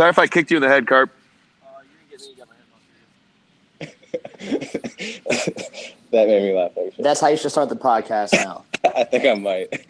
[0.00, 1.14] Sorry if I kicked you in the head, Carp.
[3.78, 3.92] that
[6.10, 6.70] made me laugh.
[6.70, 7.04] Actually.
[7.04, 8.64] That's how you should start the podcast now.
[8.96, 9.86] I think I might.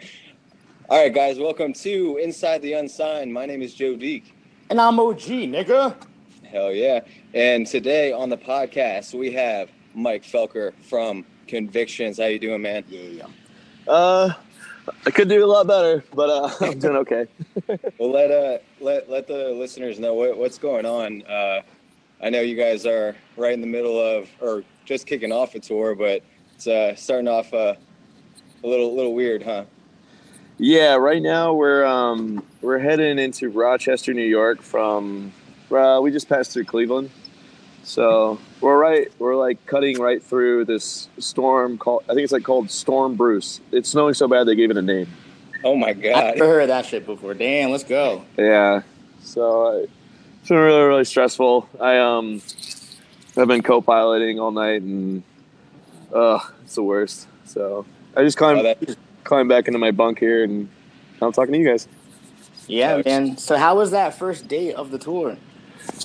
[0.88, 3.33] All right, guys, welcome to Inside the Unsigned.
[3.33, 4.35] My name is Joe Deek.
[4.69, 5.94] And I'm OG, nigga.
[6.42, 7.03] Hell yeah.
[7.33, 12.19] And today on the podcast, we have Mike Felker from Convictions.
[12.19, 12.83] How you doing, man?
[12.88, 13.27] Yeah, yeah.
[13.87, 14.33] Uh,
[15.07, 17.27] I could do a lot better, but uh, I'm doing okay.
[17.98, 21.23] Well, let uh let let the listeners know what, what's going on.
[21.23, 21.62] Uh,
[22.23, 25.61] I know you guys are right in the middle of or just kicking off a
[25.61, 26.23] tour, but
[26.55, 27.75] it's uh, starting off uh,
[28.62, 29.65] a little little weird, huh?
[30.59, 35.33] Yeah, right now we're um we're heading into Rochester, New York from
[35.70, 37.11] uh, we just passed through Cleveland.
[37.83, 42.45] So we're right we're like cutting right through this storm called I think it's like
[42.45, 43.60] called Storm Bruce.
[43.73, 45.09] It's snowing so bad they gave it a name.
[45.64, 46.46] Oh my god I've god.
[46.46, 47.34] heard that shit before.
[47.34, 48.24] Damn, let's go.
[48.38, 48.83] Yeah.
[49.23, 49.86] So uh,
[50.41, 51.69] it's been really really stressful.
[51.80, 52.41] I um
[53.36, 55.22] I've been co-piloting all night and
[56.14, 57.27] uh it's the worst.
[57.47, 57.86] So
[58.17, 60.69] I just climbed Oh, that- climbed back into my bunk here and
[61.22, 61.86] I'm talking to you guys.
[62.67, 63.36] Yeah, man.
[63.36, 65.36] So how was that first day of the tour?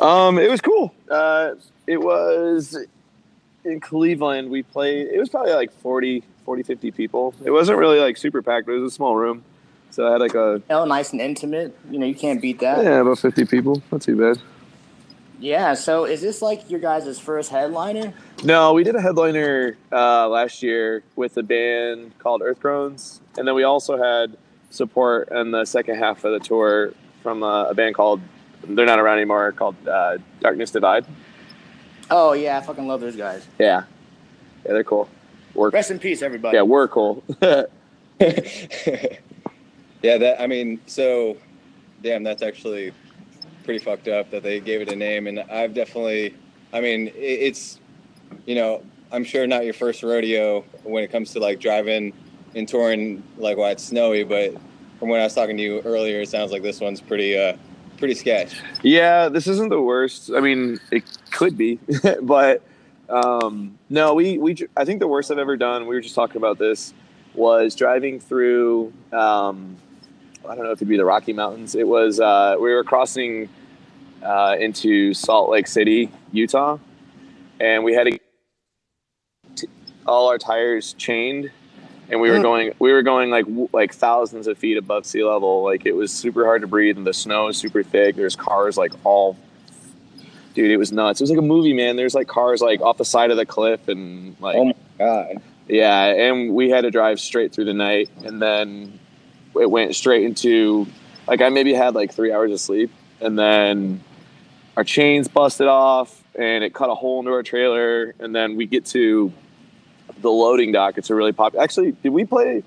[0.02, 0.94] Um, it was cool.
[1.10, 1.56] Uh,
[1.88, 2.78] it was
[3.64, 4.50] in Cleveland.
[4.50, 5.08] We played.
[5.08, 7.34] It was probably like 40, 40, 50 people.
[7.44, 8.68] It wasn't really like super packed.
[8.68, 9.44] It was a small room,
[9.92, 11.78] so I had like a Oh, nice and intimate.
[11.90, 12.84] You know, you can't beat that.
[12.84, 13.82] yeah about fifty people.
[13.92, 14.42] Not too bad.
[15.38, 18.14] Yeah, so is this like your guys' first headliner?
[18.44, 23.46] No, we did a headliner uh, last year with a band called Earth Groans, and
[23.48, 24.38] then we also had
[24.70, 28.22] support in the second half of the tour from a, a band called
[28.68, 31.06] they're not around anymore called uh, Darkness Divide.
[32.10, 33.46] Oh yeah, I fucking love those guys.
[33.60, 33.84] Yeah,
[34.66, 35.10] yeah, they're cool.
[35.54, 35.74] Work.
[35.74, 36.58] Rest in peace, everybody.
[36.58, 37.24] Yeah, we're cool.
[37.42, 37.66] yeah,
[38.20, 39.20] that
[40.40, 41.38] I mean, so
[42.02, 42.94] damn, that's actually
[43.66, 45.28] pretty fucked up that they gave it a name.
[45.28, 46.36] And I've definitely,
[46.72, 47.80] I mean, it, it's,
[48.46, 52.14] you know, I'm sure not your first rodeo when it comes to like driving
[52.54, 54.54] and touring like while it's snowy, but
[55.00, 57.58] from when I was talking to you earlier, it sounds like this one's pretty, uh,
[57.98, 58.62] pretty sketch.
[58.84, 60.32] Yeah, this isn't the worst.
[60.34, 61.04] I mean, it
[61.36, 61.80] could be,
[62.24, 62.64] but
[63.10, 65.88] um, no, we we I think the worst I've ever done.
[65.88, 66.94] We were just talking about this
[67.36, 68.94] was driving through.
[69.14, 69.78] Um,
[70.50, 71.76] I don't know if it'd be the Rocky Mountains.
[71.76, 73.50] It was uh, we were crossing
[74.24, 76.80] uh, into Salt Lake City, Utah,
[77.60, 78.20] and we had to
[79.56, 79.68] t-
[80.08, 81.52] all our tires chained
[82.10, 82.44] and we were Mm.
[82.44, 85.94] going we were going like w- like thousands of feet above sea level like it
[85.94, 89.38] was super hard to breathe and the snow is super thick there's cars like all
[90.56, 92.98] dude it was nuts it was like a movie man there's like cars like off
[92.98, 95.42] the side of the cliff and like Oh my god.
[95.68, 98.98] yeah and we had to drive straight through the night and then
[99.60, 100.88] it went straight into
[101.28, 104.02] like i maybe had like three hours of sleep and then
[104.78, 108.66] our chains busted off and it cut a hole into our trailer and then we
[108.66, 109.32] get to
[110.22, 112.64] the loading dock it's a really popular actually did we play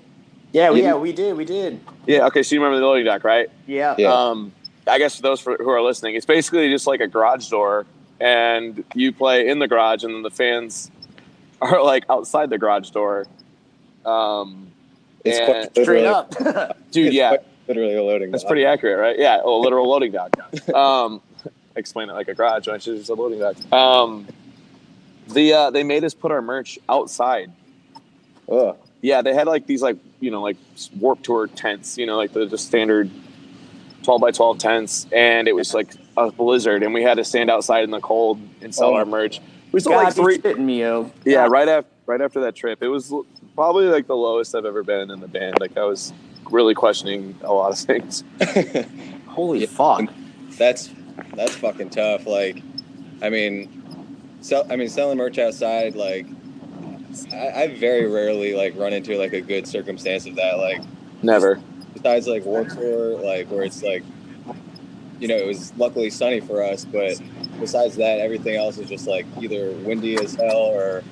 [0.51, 0.87] Yeah, we, Yeah.
[0.89, 1.79] yeah, we did, we did.
[2.05, 3.95] yeah okay so you remember the loading dock right Yeah.
[3.97, 4.13] Yeah.
[4.13, 4.51] um,
[4.89, 7.85] I guess for those for, who are listening, it's basically just like a garage door,
[8.19, 10.89] and you play in the garage, and then the fans
[11.61, 13.27] are like outside the garage door.
[14.05, 14.67] Um,
[15.25, 16.29] It's and- quite Straight up.
[16.91, 18.31] dude, it's yeah, quite literally a loading.
[18.31, 18.49] that's dock.
[18.49, 19.17] pretty accurate, right?
[19.19, 20.35] Yeah, a literal loading dock.
[20.73, 21.21] Um,
[21.75, 22.67] explain it like a garage.
[22.67, 23.55] I should have just said loading dock.
[23.73, 24.27] Um,
[25.27, 27.51] the uh, they made us put our merch outside.
[28.51, 28.75] Ugh.
[29.01, 30.57] Yeah, they had like these like you know like
[30.99, 33.09] Warped Tour tents, you know, like the just standard
[34.03, 37.49] twelve by twelve tents, and it was like a blizzard, and we had to stand
[37.49, 38.95] outside in the cold and sell Oh.
[38.95, 39.39] our merch.
[39.71, 40.35] We sold God, like three.
[40.35, 41.11] you shitting me, yo.
[41.25, 43.13] Yeah, right after right after that trip, it was
[43.55, 45.57] probably like the lowest I've ever been in the band.
[45.59, 46.11] Like I was
[46.49, 48.23] really questioning a lot of things.
[49.27, 49.67] Holy Yeah.
[49.67, 50.09] fuck.
[50.57, 50.89] that's
[51.35, 52.25] that's fucking tough.
[52.25, 52.61] Like,
[53.21, 56.25] I mean, sell, I mean, selling merch outside, like,
[57.31, 60.57] I, I very rarely like run into like a good circumstance of that.
[60.57, 60.81] Like,
[61.21, 61.59] Never.
[61.93, 64.03] Besides like Warped Tour, like where it's like,
[65.19, 67.19] you know, it was luckily sunny for us, but
[67.59, 71.03] besides that, everything else is just like either windy as hell or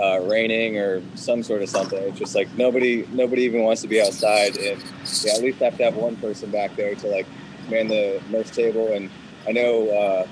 [0.00, 2.00] uh, raining or some sort of something.
[2.04, 4.82] It's just like nobody, nobody even wants to be outside, and
[5.22, 7.26] yeah, at least have to have one person back there to like
[7.68, 8.92] man the merch table.
[8.92, 9.10] And
[9.48, 10.26] I know uh,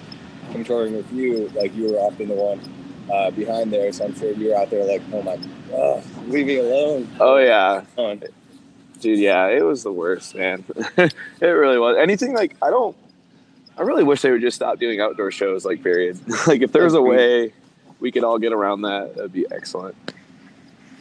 [0.53, 2.61] from touring with you, like you were often the one
[3.13, 5.39] uh, behind there, so I'm sure you were out there like, oh my,
[5.75, 7.11] uh, leave me alone.
[7.19, 7.83] Oh yeah.
[9.01, 9.19] Dude.
[9.19, 10.65] Yeah, it was the worst, man.
[10.97, 11.97] it really was.
[11.99, 12.97] Anything like I don't.
[13.77, 15.65] I really wish they would just stop doing outdoor shows.
[15.65, 16.19] Like period.
[16.47, 17.53] like if there's a way
[18.01, 19.97] we could all get around that, that'd be excellent.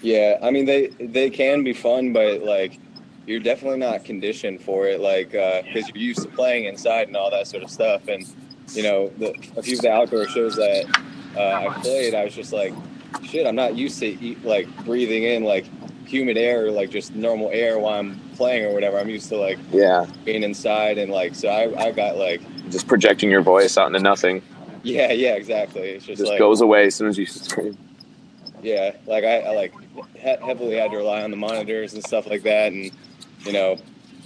[0.02, 2.80] Yeah, I mean they they can be fun, but like
[3.26, 7.32] you're definitely not conditioned for it, like because you're used to playing inside and all
[7.32, 8.08] that sort of stuff.
[8.08, 8.26] And
[8.74, 10.86] you know, the, a few of the outdoor shows that
[11.36, 12.74] uh, I played, I was just like,
[13.24, 15.66] shit, I'm not used to eat, like breathing in like
[16.06, 19.00] humid air, or, like just normal air while I'm playing or whatever.
[19.00, 22.88] I'm used to like Yeah, being inside and like so I, I got like just
[22.88, 24.44] projecting your voice out into nothing.
[24.84, 25.90] yeah yeah exactly.
[25.92, 27.78] It's just, Just like goes away as soon as you scream.
[28.62, 29.74] yeah like I, I like
[30.16, 32.92] he- heavily had to rely on the monitors and stuff like that and
[33.46, 33.78] you know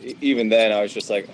[0.02, 1.30] e- even then I was just like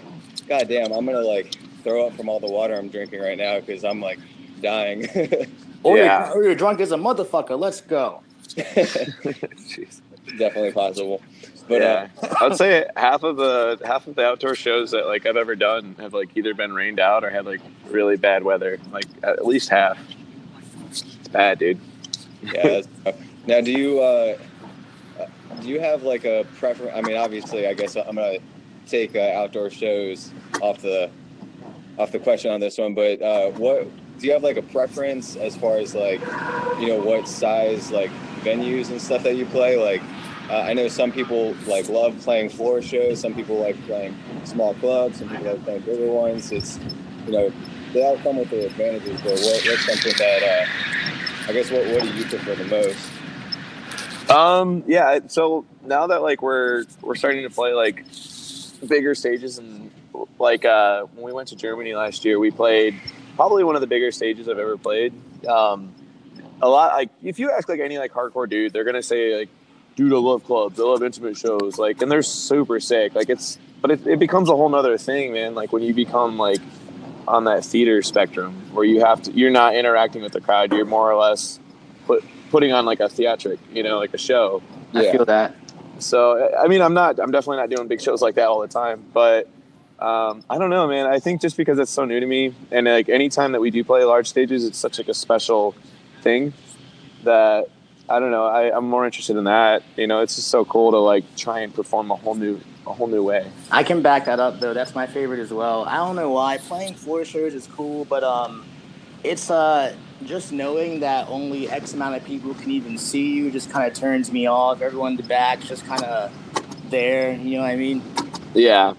[0.48, 1.54] god damn I'm gonna like
[1.84, 4.19] throw up from all the water I'm drinking right now because I'm like
[4.62, 5.07] dying.
[5.84, 6.28] Or, Yeah.
[6.28, 7.60] you're, or you're drunk as a motherfucker.
[7.60, 8.24] Let's go.
[8.57, 10.01] Jeez.
[10.38, 11.21] Definitely possible.
[11.68, 15.25] But yeah, uh, I'd say half of the half of the outdoor shows that like
[15.25, 18.80] I've ever done have like either been rained out or had like really bad weather.
[18.91, 19.97] Like at least half.
[20.89, 21.80] It's bad, dude.
[22.41, 22.81] yeah.
[23.45, 24.38] Now, do you uh,
[25.19, 25.25] uh,
[25.62, 26.94] do you have like a preference?
[26.95, 28.38] I mean, obviously, I guess I'm gonna
[28.88, 30.31] take uh, outdoor shows
[30.62, 31.09] off the
[32.00, 32.94] off the question on this one.
[32.94, 33.86] But uh, what
[34.18, 36.21] do you have like a preference as far as like
[36.79, 38.12] you know what size like
[38.44, 39.78] venues and stuff that you play?
[39.78, 40.01] Like,
[40.50, 43.19] uh, I know some people like love playing floor shows.
[43.19, 45.19] Some people like playing small clubs.
[45.19, 46.51] Some people like playing bigger ones.
[46.51, 46.80] It's
[47.25, 47.54] you know
[47.94, 49.22] they all come with their advantages.
[49.22, 54.30] But what, what's something that uh, I guess what what do you prefer the most?
[54.30, 55.19] Um, yeah.
[55.28, 58.06] So now that like we're we're starting to play like
[58.88, 59.92] bigger stages and
[60.39, 63.00] like uh, when we went to Germany last year, we played
[63.36, 65.13] probably one of the bigger stages I've ever played.
[65.48, 65.94] Um,
[66.63, 69.50] a lot like if you ask like any like hardcore dude, they're gonna say like,
[69.95, 70.80] "Dude, I love clubs.
[70.80, 73.13] I love intimate shows." Like, and they're super sick.
[73.13, 75.56] Like it's, but it, it becomes a whole nother thing, man.
[75.56, 76.62] Like when you become like
[77.27, 80.71] on that theater spectrum where you have to, you're not interacting with the crowd.
[80.71, 81.60] You're more or less
[82.07, 84.63] put putting on like a theatric, you know, like a show.
[84.94, 85.56] I feel that.
[86.00, 87.19] So I mean, I'm not.
[87.19, 89.04] I'm definitely not doing big shows like that all the time.
[89.13, 89.50] But
[90.00, 91.07] um, I don't know, man.
[91.07, 93.83] I think just because it's so new to me, and like anytime that we do
[93.83, 95.75] play large stages, it's such like a special
[96.24, 96.54] thing
[97.24, 97.70] that
[98.10, 98.46] I don't know.
[98.46, 99.84] I, I'm more interested in that.
[99.96, 102.94] You know, it's just so cool to like try and perform a whole new, a
[102.94, 103.50] whole new way.
[103.72, 104.74] I can back that up though.
[104.74, 105.86] That's my favorite as well.
[105.86, 108.66] I don't know why playing floor shows is cool, but um,
[109.24, 113.70] it's uh just knowing that only X amount of people can even see you just
[113.70, 114.81] kind of turns me off.
[114.81, 116.31] Everyone in the back's just kind of
[116.90, 117.34] there.
[117.34, 118.02] You know what I mean?
[118.54, 118.94] Yeah,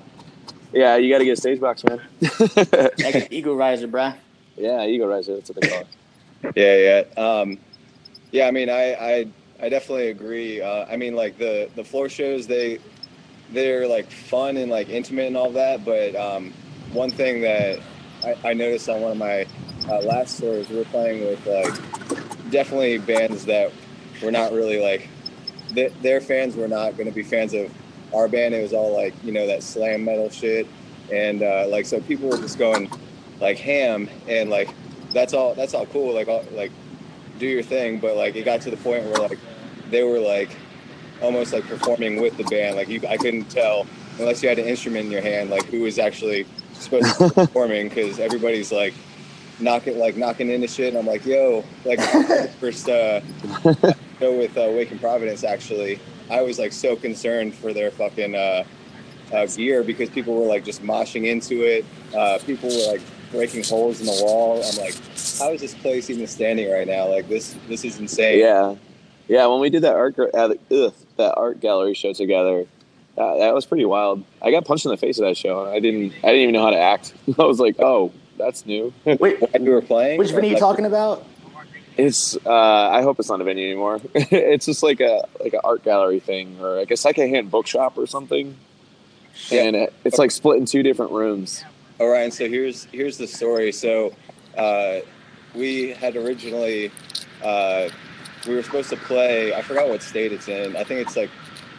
[0.73, 0.97] yeah.
[0.97, 2.01] You got to get a stage box, man.
[2.99, 4.17] Like ego riser, bruh.
[4.57, 5.35] yeah, eagle riser.
[5.35, 5.87] That's what they call it.
[6.57, 7.23] Yeah, yeah.
[7.23, 7.59] Um,
[8.33, 10.61] yeah, I mean, I, I, I definitely agree.
[10.61, 12.81] Uh, I mean, like the the floor shows, they
[13.51, 15.85] they're like fun and like intimate and all that.
[15.85, 16.55] But um,
[16.93, 17.81] one thing that
[18.25, 19.47] I, I noticed on one of my
[19.89, 21.75] uh, last tours, we were playing with like
[22.51, 23.73] definitely bands that
[24.23, 25.11] were not really like
[25.75, 27.73] th- their fans were not going to be fans of
[28.15, 28.55] our band.
[28.55, 30.69] It was all like you know that slam metal shit,
[31.13, 32.91] and uh, like so people were just going
[33.41, 34.75] like ham and like
[35.15, 36.73] that's all that's all cool like all, like
[37.39, 39.39] do your thing but like it got to the point where like
[39.91, 40.51] they were like
[41.23, 43.87] almost like performing with the band like you I couldn't tell
[44.19, 47.35] unless you had an instrument in your hand like who was actually supposed to be
[47.35, 48.95] performing because everybody's like
[49.61, 52.01] knocking like knocking into shit and I'm like yo like
[52.61, 53.21] first uh
[54.21, 56.01] go with uh, Wake in Providence actually
[56.31, 58.65] I was like so concerned for their fucking uh,
[59.33, 61.85] uh, gear because people were like just moshing into it
[62.15, 63.03] uh, people were like
[63.35, 64.63] breaking holes in the wall.
[64.65, 64.95] I'm like,
[65.39, 67.09] how is this place even standing right now?
[67.09, 68.39] Like this, this is insane.
[68.39, 68.77] Yeah,
[69.29, 69.47] yeah.
[69.47, 72.67] When we did that art, uh, ugh, that art gallery show together,
[73.19, 74.25] uh, that was pretty wild.
[74.43, 75.71] I got punched in the face at that show.
[75.71, 76.13] I didn't.
[76.23, 77.15] I didn't even know how to act.
[77.39, 78.93] I was like, oh, that's new.
[79.05, 81.27] Wait, While you were playing, which video are you talking about?
[81.97, 82.37] it's.
[82.45, 82.51] Uh,
[82.91, 84.01] I hope it's not a venue anymore.
[84.15, 88.07] it's just like a like an art gallery thing, or like a secondhand bookshop or
[88.07, 88.57] something.
[89.49, 89.63] Yeah.
[89.65, 91.65] And it, it's like split in two different rooms.
[92.01, 93.71] All right, so here's here's the story.
[93.71, 94.13] So
[94.57, 94.99] uh,
[95.55, 96.91] we had originally
[97.41, 97.89] uh,
[98.49, 99.55] we were supposed to play.
[99.55, 100.75] I forgot what state it's in.
[100.75, 101.31] I think it's like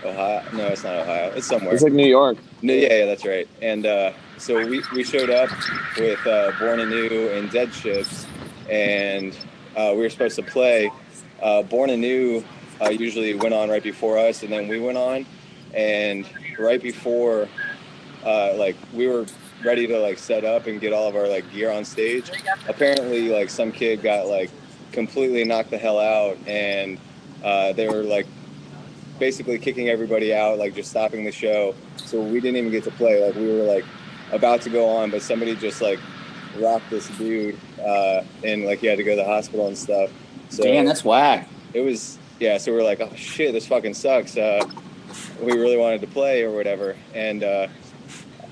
[0.05, 0.41] Ohio.
[0.53, 1.33] No, it's not Ohio.
[1.35, 1.73] It's somewhere.
[1.73, 2.37] It's like New York.
[2.61, 3.45] Yeah, yeah, that's right.
[3.61, 5.49] And uh, so we, we showed up
[5.97, 8.25] with uh, Born Anew and Dead Ships,
[8.69, 9.37] and
[9.75, 10.89] uh, we were supposed to play.
[11.41, 12.41] Uh, Born Anew
[12.81, 15.25] uh, usually went on right before us, and then we went on.
[15.73, 16.25] And
[16.57, 17.49] right before,
[18.23, 19.25] uh, like, we were
[19.63, 22.29] ready to like set up and get all of our like gear on stage.
[22.67, 24.49] Apparently, like some kid got like
[24.91, 26.97] completely knocked the hell out, and
[27.43, 28.25] uh, they were like
[29.19, 31.75] basically kicking everybody out, like just stopping the show.
[31.97, 33.25] So we didn't even get to play.
[33.25, 33.85] Like we were like
[34.31, 35.99] about to go on, but somebody just like
[36.59, 40.11] rocked this dude, uh, and like he had to go to the hospital and stuff.
[40.49, 41.49] So Damn, that's whack.
[41.73, 42.57] it was yeah.
[42.57, 44.37] So we are like, oh shit, this fucking sucks.
[44.37, 44.65] Uh,
[45.41, 46.95] we really wanted to play or whatever.
[47.13, 47.67] And uh,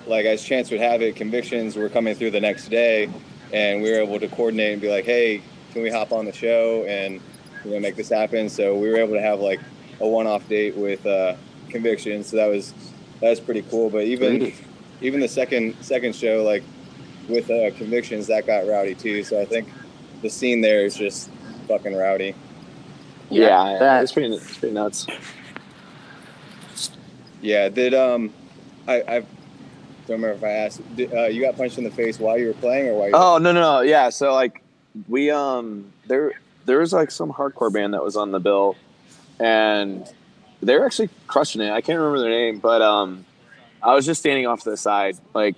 [0.07, 3.09] like as chance would have it, convictions were coming through the next day,
[3.51, 5.41] and we were able to coordinate and be like, hey,
[5.71, 7.19] can we hop on the show and
[7.65, 8.49] you know make this happen?
[8.49, 9.59] So we were able to have like
[9.99, 11.35] a one-off date with uh,
[11.69, 12.27] convictions.
[12.27, 12.73] So that was
[13.21, 13.89] that was pretty cool.
[13.89, 14.55] But even Great.
[15.01, 16.63] even the second second show, like
[17.29, 19.23] with uh, convictions, that got rowdy too.
[19.23, 19.69] So I think
[20.21, 21.29] the scene there is just
[21.67, 22.35] fucking rowdy.
[23.29, 25.07] Yeah, that- it's pretty it's pretty nuts.
[27.41, 28.33] Yeah, did um,
[28.87, 29.25] I I
[30.07, 30.95] don't remember if I asked.
[30.95, 33.13] Did, uh, you got punched in the face while you were playing, or while you?
[33.15, 34.09] Oh no no no yeah.
[34.09, 34.61] So like
[35.07, 36.33] we um there
[36.65, 38.75] there was like some hardcore band that was on the bill,
[39.39, 40.05] and
[40.61, 41.71] they were actually crushing it.
[41.71, 43.25] I can't remember their name, but um
[43.81, 45.55] I was just standing off to the side like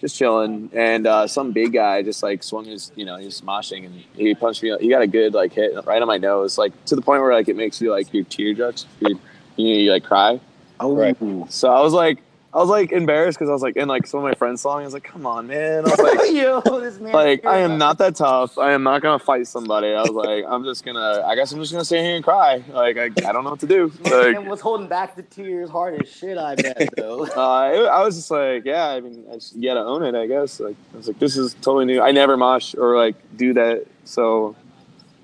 [0.00, 3.40] just chilling, and uh, some big guy just like swung his you know he was
[3.40, 4.76] moshing and he punched me.
[4.78, 7.32] He got a good like hit right on my nose, like to the point where
[7.32, 9.18] like it makes you like your tear ducts, you,
[9.56, 10.38] you, you like cry.
[10.78, 11.16] Oh, Right.
[11.50, 12.22] So I was like.
[12.56, 14.80] I was like embarrassed because I was like in like some of my friends' song.
[14.80, 17.12] I was like, "Come on, man!" I was like, Yo, this man.
[17.12, 18.56] like I am not that tough.
[18.56, 19.88] I am not gonna fight somebody.
[19.88, 21.22] I was like, I'm just gonna.
[21.26, 22.64] I guess I'm just gonna sit here and cry.
[22.72, 23.92] Like I, I don't know what to do.
[24.04, 26.38] Like and was holding back the tears hard as shit.
[26.38, 27.24] I bet though.
[27.26, 28.88] uh, it- I was just like, yeah.
[28.88, 30.14] I mean, I just, you gotta own it.
[30.14, 30.58] I guess.
[30.58, 32.00] Like I was like, this is totally new.
[32.00, 33.84] I never mosh or like do that.
[34.04, 34.56] So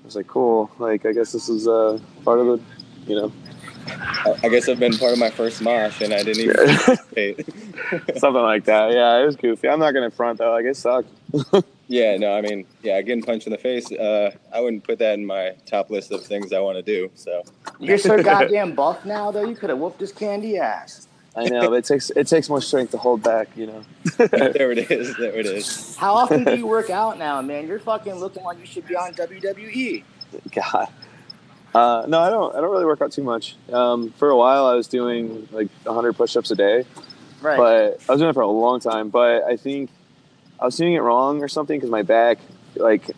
[0.03, 0.69] I was like, cool.
[0.77, 2.59] Like I guess this is uh, part of the,
[3.07, 3.31] you know,
[3.87, 7.45] I, I guess I've been part of my first mosh, and I didn't even participate.
[8.17, 8.91] something like that.
[8.91, 9.69] Yeah, it was goofy.
[9.69, 10.51] I'm not gonna front though.
[10.51, 11.09] Like it sucked.
[11.87, 13.91] yeah, no, I mean, yeah, getting punched in the face.
[13.91, 17.11] Uh, I wouldn't put that in my top list of things I want to do.
[17.15, 17.43] So
[17.79, 19.45] You're so goddamn buff now, though.
[19.45, 21.07] You could have whooped his candy ass.
[21.35, 23.49] I know, but it takes it takes more strength to hold back.
[23.55, 23.83] You know.
[24.17, 25.15] there it is.
[25.17, 25.95] There it is.
[25.95, 27.67] How often do you work out now, man?
[27.67, 29.13] You're fucking looking like you should be on.
[29.13, 30.03] WWE.
[30.51, 30.89] God.
[31.73, 32.55] Uh, no, I don't.
[32.55, 33.55] I don't really work out too much.
[33.71, 36.85] Um, for a while, I was doing like 100 push-ups a day,
[37.41, 37.57] Right.
[37.57, 39.09] but I was doing it for a long time.
[39.09, 39.89] But I think
[40.59, 42.37] I was doing it wrong or something because my back,
[42.75, 43.09] like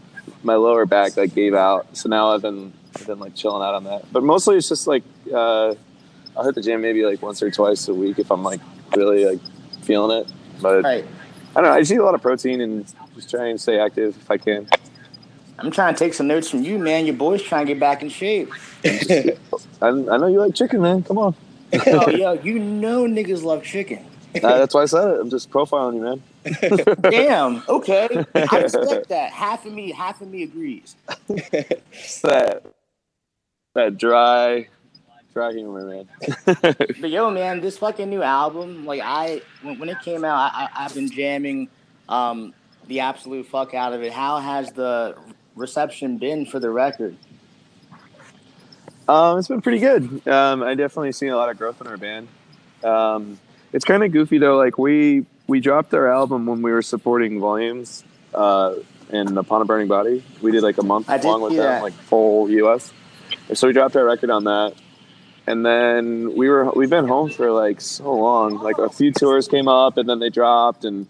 [0.44, 1.98] my lower back, like gave out.
[1.98, 4.12] So now I've been I've been like chilling out on that.
[4.14, 5.76] But mostly it's just like uh,
[6.38, 8.62] I'll hit the gym maybe like once or twice a week if I'm like
[8.96, 9.40] really like
[9.82, 10.32] feeling it.
[10.62, 11.06] But right.
[11.58, 11.76] I don't know.
[11.76, 12.86] I just eat a lot of protein and
[13.16, 14.68] just try and stay active if I can.
[15.58, 17.06] I'm trying to take some notes from you, man.
[17.06, 18.52] Your boy's trying to get back in shape.
[18.86, 19.38] I,
[19.82, 21.04] I know you like chicken, man.
[21.04, 21.36] Come on.
[21.72, 24.06] yo, yo, you know niggas love chicken.
[24.34, 25.20] That's why I said it.
[25.22, 27.02] I'm just profiling you, man.
[27.12, 27.64] Damn.
[27.70, 28.26] Okay.
[28.36, 29.32] I respect that.
[29.32, 30.96] Half of me, half of me agrees.
[32.24, 32.64] That
[33.76, 34.68] that dry,
[35.34, 36.08] dry humor, man.
[37.00, 40.66] But yo, man, this fucking new album, like I, when, when it came out, I,
[40.66, 41.70] I, I've been jamming
[42.10, 42.54] um,
[42.88, 44.12] the absolute fuck out of it.
[44.12, 45.18] How has the
[45.56, 47.16] reception been for the record?
[49.08, 50.28] um, it's been pretty good.
[50.28, 52.28] Um, I definitely seen a lot of growth in our band.
[52.84, 53.40] Um,
[53.74, 54.58] it's kind of goofy though.
[54.58, 58.76] Like we we dropped our album when we were supporting Volumes uh,
[59.12, 60.24] in Upon a Burning Body.
[60.42, 61.84] We did like a month I did long with them, that.
[61.84, 62.94] like full US.
[63.54, 64.76] So we dropped our record on that.
[65.48, 68.56] And then we were we've been home for like so long.
[68.56, 71.08] Like a few tours came up and then they dropped and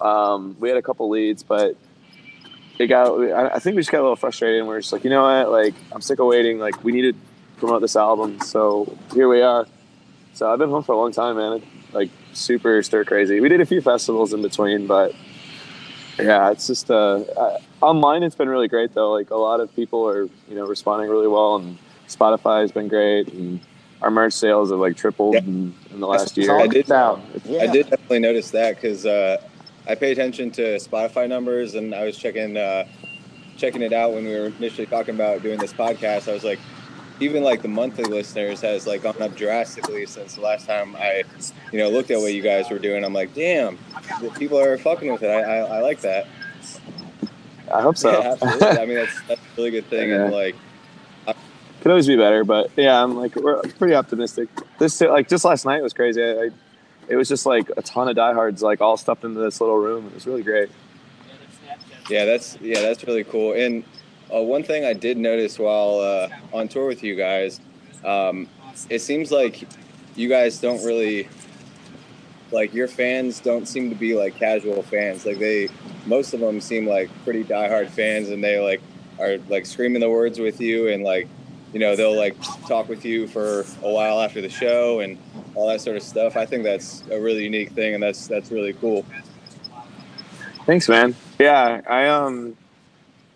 [0.00, 1.76] um, we had a couple leads, but
[2.78, 4.92] it got I I think we just got a little frustrated and we are just
[4.92, 6.58] like, you know what, like I'm sick of waiting.
[6.58, 7.14] Like we need to
[7.58, 8.40] promote this album.
[8.40, 9.66] So here we are.
[10.34, 11.62] So I've been home for a long time, man.
[11.92, 13.40] Like super stir crazy.
[13.40, 15.14] We did a few festivals in between, but
[16.18, 18.22] yeah, it's just uh, uh online.
[18.22, 19.12] It's been really great though.
[19.12, 22.88] Like a lot of people are you know responding really well, and Spotify has been
[22.88, 23.60] great, and
[24.00, 25.40] our merch sales have like tripled Yeah.
[25.40, 26.58] in, in the last year.
[26.58, 27.16] I did- Yeah.
[27.60, 29.40] I did definitely notice that because uh,
[29.86, 32.84] I pay attention to Spotify numbers, and I was checking uh,
[33.56, 36.28] checking it out when we were initially talking about doing this podcast.
[36.28, 36.58] I was like,
[37.20, 41.24] even like the monthly listeners has like gone up drastically since the last time I,
[41.72, 43.04] you know, looked at what you guys were doing.
[43.04, 43.78] I'm like, damn,
[44.38, 45.30] people are fucking with it.
[45.30, 46.26] I, I, I like that.
[47.72, 48.10] I hope so.
[48.22, 48.68] Yeah, absolutely.
[48.68, 50.36] I mean, that's that's a really good thing, and Yeah.
[50.38, 50.56] like,
[51.80, 54.48] Could always be better, but yeah, I'm like we're pretty optimistic.
[54.78, 56.22] This like just last night was crazy.
[56.22, 56.48] I, I,
[57.08, 60.06] it was just like a ton of diehards like all stuffed into this little room.
[60.06, 60.70] It was really great.
[62.08, 63.52] Yeah, that's yeah, that's really cool.
[63.52, 63.84] And
[64.34, 67.60] uh, one thing I did notice while uh, on tour with you guys,
[68.04, 68.48] um,
[68.88, 69.66] it seems like
[70.16, 71.28] you guys don't really
[72.50, 75.24] like your fans don't seem to be like casual fans.
[75.24, 75.68] Like they,
[76.06, 78.80] most of them seem like pretty diehard fans, and they like
[79.18, 81.28] are like screaming the words with you, and like
[81.72, 85.18] you know they'll like talk with you for a while after the show and
[85.54, 86.36] all that sort of stuff.
[86.36, 89.04] I think that's a really unique thing, and that's that's really cool.
[90.66, 91.14] Thanks, man.
[91.38, 92.56] Yeah, I um,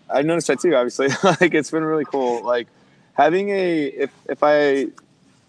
[0.09, 0.75] I noticed that too.
[0.75, 2.43] Obviously, like it's been really cool.
[2.43, 2.67] Like
[3.13, 4.87] having a if if I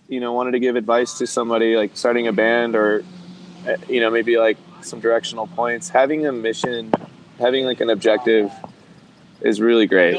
[0.09, 3.04] you know wanted to give advice to somebody like starting a band or
[3.66, 6.92] uh, you know maybe like some directional points, having a mission,
[7.38, 8.50] having like an objective
[9.40, 10.18] is really great.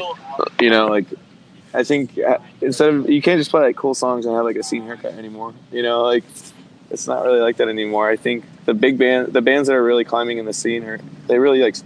[0.60, 1.06] You know, like
[1.72, 4.56] I think uh, instead of you can't just play like cool songs and have like
[4.56, 5.54] a scene haircut anymore.
[5.70, 6.24] You know, like
[6.90, 8.08] it's not really like that anymore.
[8.08, 10.98] I think the big band, the bands that are really climbing in the scene, are
[11.28, 11.76] they really like,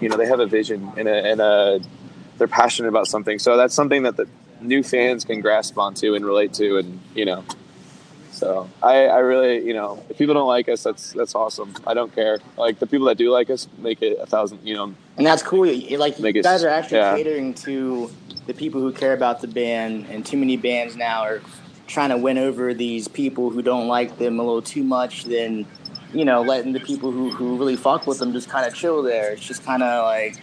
[0.00, 1.80] you know, they have a vision and a, and a
[2.38, 3.38] they're passionate about something.
[3.38, 4.26] So that's something that the
[4.60, 7.44] new fans can grasp onto and relate to, and you know.
[8.32, 11.74] So I, I really, you know, if people don't like us, that's that's awesome.
[11.86, 12.38] I don't care.
[12.58, 14.94] Like the people that do like us, make it a thousand, you know.
[15.16, 15.66] And that's cool.
[15.66, 17.16] Like Make you it- guys are actually yeah.
[17.16, 18.10] catering to
[18.46, 21.40] the people who care about the band, and too many bands now are
[21.86, 25.24] trying to win over these people who don't like them a little too much.
[25.24, 25.66] Then,
[26.12, 29.02] you know, letting the people who who really fuck with them just kind of chill
[29.02, 29.32] there.
[29.32, 30.36] It's just kind of like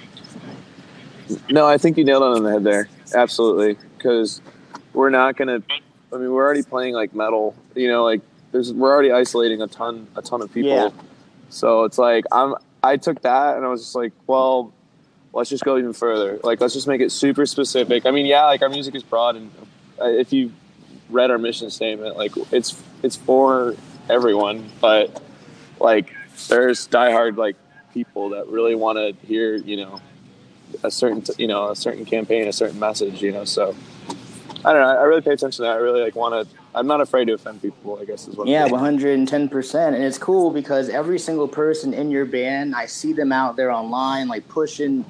[1.50, 2.89] No, I think you nailed it on the head there.
[3.13, 4.41] Absolutely, because
[4.93, 5.62] we're not gonna.
[6.12, 7.55] I mean, we're already playing like metal.
[7.75, 10.72] You know, like there's we're already isolating a ton a ton of people.
[10.72, 10.89] Yeah.
[11.50, 12.55] So it's like I'm.
[12.83, 14.74] I took that and I was just like, well,
[15.33, 16.39] let's just go even further.
[16.43, 18.05] Like let's just make it super specific.
[18.05, 19.51] I mean, yeah, like our music is broad, and
[19.99, 20.51] uh, if you
[21.09, 23.75] read our mission statement, like it's it's for
[24.09, 25.21] everyone, but
[25.79, 26.13] like
[26.47, 27.55] there's diehard like
[27.93, 30.01] people that really want to hear, you know,
[30.83, 33.45] a certain t- you know a certain campaign, a certain message, you know.
[33.45, 33.75] So
[34.65, 34.87] I don't know.
[34.87, 35.71] I really pay attention to that.
[35.71, 36.55] I really like want to.
[36.75, 37.99] I'm not afraid to offend people.
[37.99, 38.47] I guess is what.
[38.47, 42.25] Yeah, one hundred and ten percent, and it's cool because every single person in your
[42.25, 45.05] band, I see them out there online, like pushing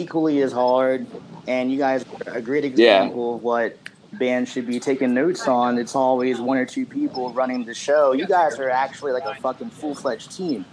[0.00, 1.06] equally as hard.
[1.48, 2.70] And you guys are a great Yeah.
[3.02, 3.76] example of what
[4.12, 5.78] bands should be taking notes on.
[5.78, 8.12] It's always one or two people running the show.
[8.12, 10.64] You guys are actually like a fucking full fledged team.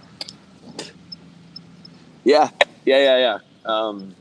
[2.24, 2.50] Yeah,
[2.84, 3.38] yeah, yeah, yeah.
[3.70, 4.14] Um,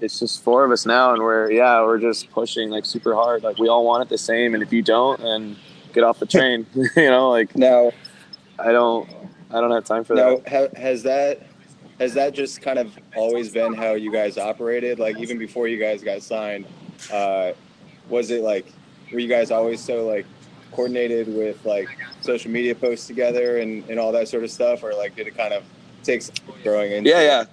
[0.00, 3.42] it's just four of us now, and we're yeah, we're just pushing like super hard.
[3.42, 5.56] Like we all want it the same, and if you don't, then
[5.92, 6.66] get off the train.
[6.74, 7.92] you know, like Now,
[8.58, 9.08] I don't,
[9.50, 10.48] I don't have time for now that.
[10.48, 11.45] ha- has that
[11.98, 14.98] has that just kind of always been how you guys operated?
[14.98, 16.66] Like even before you guys got signed,
[17.12, 17.52] uh,
[18.08, 18.66] was it like
[19.12, 20.26] were you guys always so like
[20.72, 21.88] coordinated with like
[22.20, 25.36] social media posts together and, and all that sort of stuff, or like did it
[25.36, 25.62] kind of
[26.02, 26.22] take
[26.62, 27.08] growing into?
[27.10, 27.44] Yeah, yeah,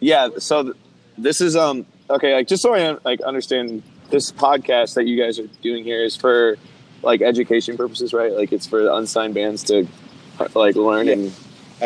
[0.00, 0.28] yeah.
[0.38, 0.76] So th-
[1.16, 2.34] this is um okay.
[2.34, 6.16] Like just so I like understand, this podcast that you guys are doing here is
[6.16, 6.56] for
[7.02, 8.32] like education purposes, right?
[8.32, 9.86] Like it's for unsigned bands to
[10.54, 11.12] like learn Yeah.
[11.14, 11.22] and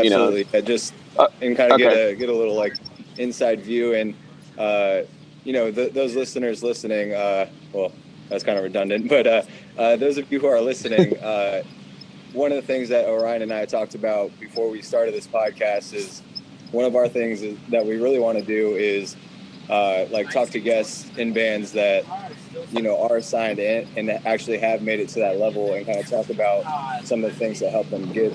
[0.05, 0.47] you know- absolutely.
[0.53, 2.75] Yeah, just Uh, and kind of get a get a little like
[3.19, 4.15] inside view and
[4.59, 5.03] uh,
[5.45, 7.13] you know th- those listeners listening.
[7.13, 7.93] Uh, well,
[8.29, 9.43] that's kind of redundant, but uh,
[9.79, 11.63] uh, those of you who are listening, uh,
[12.33, 15.93] one of the things that Orion and I talked about before we started this podcast
[15.93, 16.23] is
[16.71, 19.17] one of our things is, that we really want to do is
[19.69, 22.05] uh, like talk to guests in bands that
[22.71, 25.85] you know are assigned and, and that actually have made it to that level and
[25.87, 28.33] kind of talk about some of the things that help them get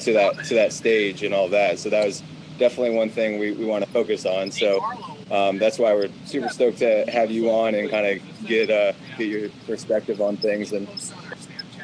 [0.00, 1.78] to that to that stage and all that.
[1.78, 2.22] So that was
[2.58, 4.50] definitely one thing we, we want to focus on.
[4.50, 4.82] So
[5.30, 8.92] um, that's why we're super stoked to have you on and kind of get uh,
[9.16, 10.72] get your perspective on things.
[10.72, 10.88] And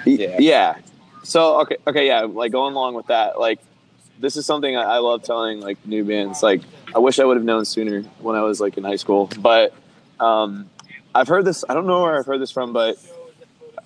[0.05, 0.37] Yeah.
[0.39, 0.77] Yeah.
[1.23, 2.23] So okay, okay, yeah.
[2.23, 3.61] Like going along with that, like
[4.19, 6.43] this is something I, I love telling like new bands.
[6.43, 6.63] Like
[6.95, 9.29] I wish I would have known sooner when I was like in high school.
[9.39, 9.75] But
[10.21, 10.71] um,
[11.15, 11.65] I've heard this.
[11.69, 12.97] I don't know where I've heard this from, but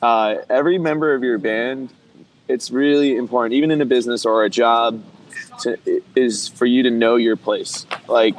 [0.02, 1.92] uh, every member of your band,
[2.50, 5.02] it's really important, even in a business or a job,
[5.60, 5.78] to,
[6.14, 7.86] is for you to know your place.
[8.08, 8.34] Like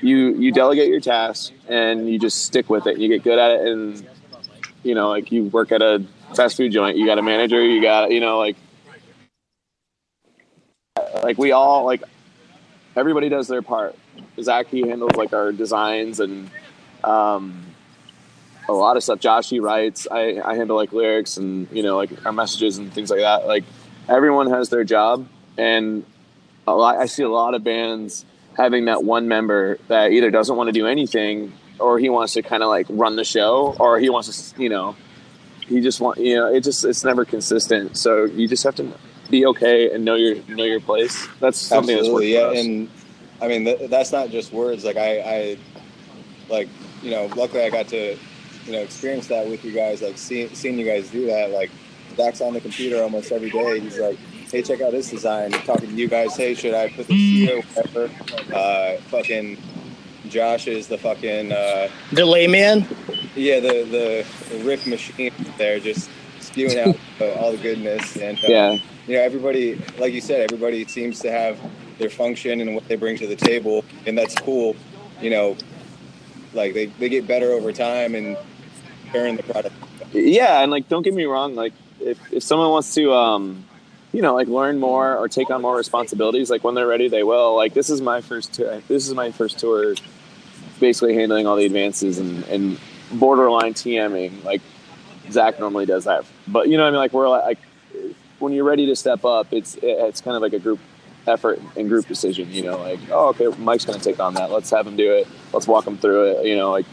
[0.00, 2.98] you, you delegate your tasks and you just stick with it.
[2.98, 4.06] You get good at it, and
[4.82, 6.96] you know, like you work at a fast food joint.
[6.96, 7.62] You got a manager.
[7.62, 8.56] You got, you know, like,
[11.22, 12.02] like we all like
[12.96, 13.96] everybody does their part.
[14.40, 16.50] Zach he handles like our designs and
[17.04, 17.71] um,
[18.72, 19.20] a lot of stuff.
[19.20, 20.06] Josh he writes.
[20.10, 23.46] I I handle like lyrics and you know like our messages and things like that.
[23.46, 23.64] Like
[24.08, 26.04] everyone has their job, and
[26.66, 26.96] a lot.
[26.96, 28.24] I see a lot of bands
[28.56, 32.42] having that one member that either doesn't want to do anything or he wants to
[32.42, 34.94] kind of like run the show or he wants to you know
[35.66, 38.92] he just want you know it just it's never consistent so you just have to
[39.30, 42.42] be okay and know your know your place that's something absolutely, that's yeah.
[42.42, 42.66] worked for us.
[42.66, 42.90] And
[43.40, 44.84] I mean th- that's not just words.
[44.84, 45.56] Like I, I
[46.50, 46.68] like
[47.02, 48.16] you know, luckily I got to
[48.66, 50.02] you know experience that with you guys.
[50.02, 51.50] Like seeing seeing you guys do that.
[51.50, 51.70] Like
[52.16, 53.80] Zach's on the computer almost every day.
[53.80, 54.18] He's like,
[54.50, 55.50] hey, check out this design.
[55.52, 57.62] Talking to you guys, hey, should I put this here?
[57.62, 58.10] Whatever.
[58.54, 59.56] Uh, fucking
[60.28, 62.86] Josh is the fucking uh, The layman.
[63.34, 66.08] yeah the, the the riff machine there, just
[66.40, 66.96] spewing out
[67.38, 68.72] all the goodness and uh, yeah
[69.06, 71.58] you know everybody like you said everybody seems to have
[71.98, 74.74] their function and what they bring to the table and that's cool
[75.20, 75.56] you know
[76.54, 78.36] like they, they get better over time and
[79.12, 79.74] turn the product
[80.12, 83.64] yeah, and like don't get me wrong, like if if someone wants to um
[84.12, 87.22] you know like learn more or take on more responsibilities, like when they're ready, they
[87.22, 87.56] will.
[87.56, 88.82] Like this is my first tour.
[88.88, 89.94] This is my first tour,
[90.80, 92.78] basically handling all the advances and and
[93.12, 94.44] borderline TMing.
[94.44, 94.60] Like
[95.30, 96.98] Zach normally does that, but you know what I mean.
[96.98, 97.58] Like we're like
[98.38, 100.80] when you're ready to step up, it's it's kind of like a group
[101.26, 102.50] effort and group decision.
[102.50, 104.50] You know, like oh okay, Mike's going to take on that.
[104.50, 105.28] Let's have him do it.
[105.52, 106.46] Let's walk him through it.
[106.46, 106.86] You know, like.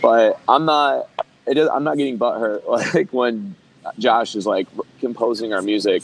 [0.00, 1.08] But I'm not.
[1.46, 3.56] It is, I'm not getting butthurt like when
[3.98, 4.68] Josh is like
[5.00, 6.02] composing our music.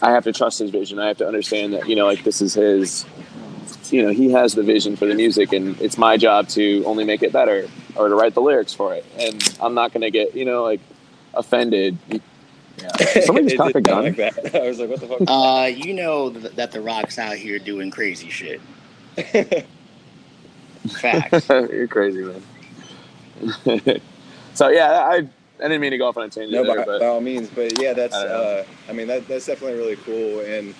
[0.00, 0.98] I have to trust his vision.
[0.98, 3.04] I have to understand that you know, like this is his.
[3.90, 7.04] You know, he has the vision for the music, and it's my job to only
[7.04, 9.04] make it better or to write the lyrics for it.
[9.18, 10.80] And I'm not going to get you know like
[11.34, 11.98] offended.
[12.78, 13.20] Yeah.
[13.22, 14.04] Somebody just It cocked a gun.
[14.04, 14.54] Like that.
[14.62, 15.20] I was like, what the fuck?
[15.26, 18.60] Uh, you know th- that the Rock's out here doing crazy shit.
[21.00, 21.48] Facts.
[21.48, 22.42] You're crazy, man.
[24.54, 25.28] so yeah, I
[25.62, 27.20] I didn't mean to go off on a tangent no, there, by, but by all
[27.20, 28.14] means, but yeah, that's.
[28.14, 28.26] I.
[28.26, 30.74] Uh, I mean, that that's definitely really cool, and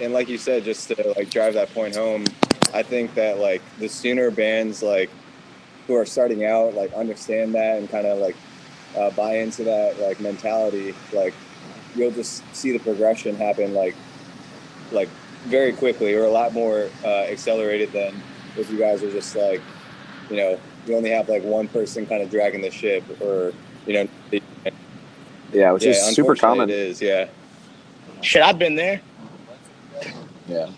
[0.00, 2.24] and like you said, just to like drive that point home,
[2.72, 5.10] I think that like the sooner bands like
[5.86, 8.36] who are starting out like understand that and kind of like
[8.96, 11.34] uh, buy into that like mentality, like
[11.94, 13.94] you'll just see the progression happen like
[14.92, 15.08] like
[15.44, 18.14] very quickly or a lot more uh, accelerated than
[18.56, 19.60] if you guys are just like
[20.30, 23.52] you know you only have like one person kind of dragging the ship or
[23.86, 24.08] you know
[25.52, 26.68] yeah, which yeah, is super common.
[26.68, 27.28] It is, yeah.
[28.20, 29.00] shit, I've been there.
[30.46, 30.70] Yeah.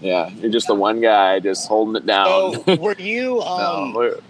[0.00, 0.30] Yeah.
[0.30, 2.64] You're just the one guy just holding it down.
[2.64, 3.36] So, were you?
[3.40, 4.20] No, Um, we're-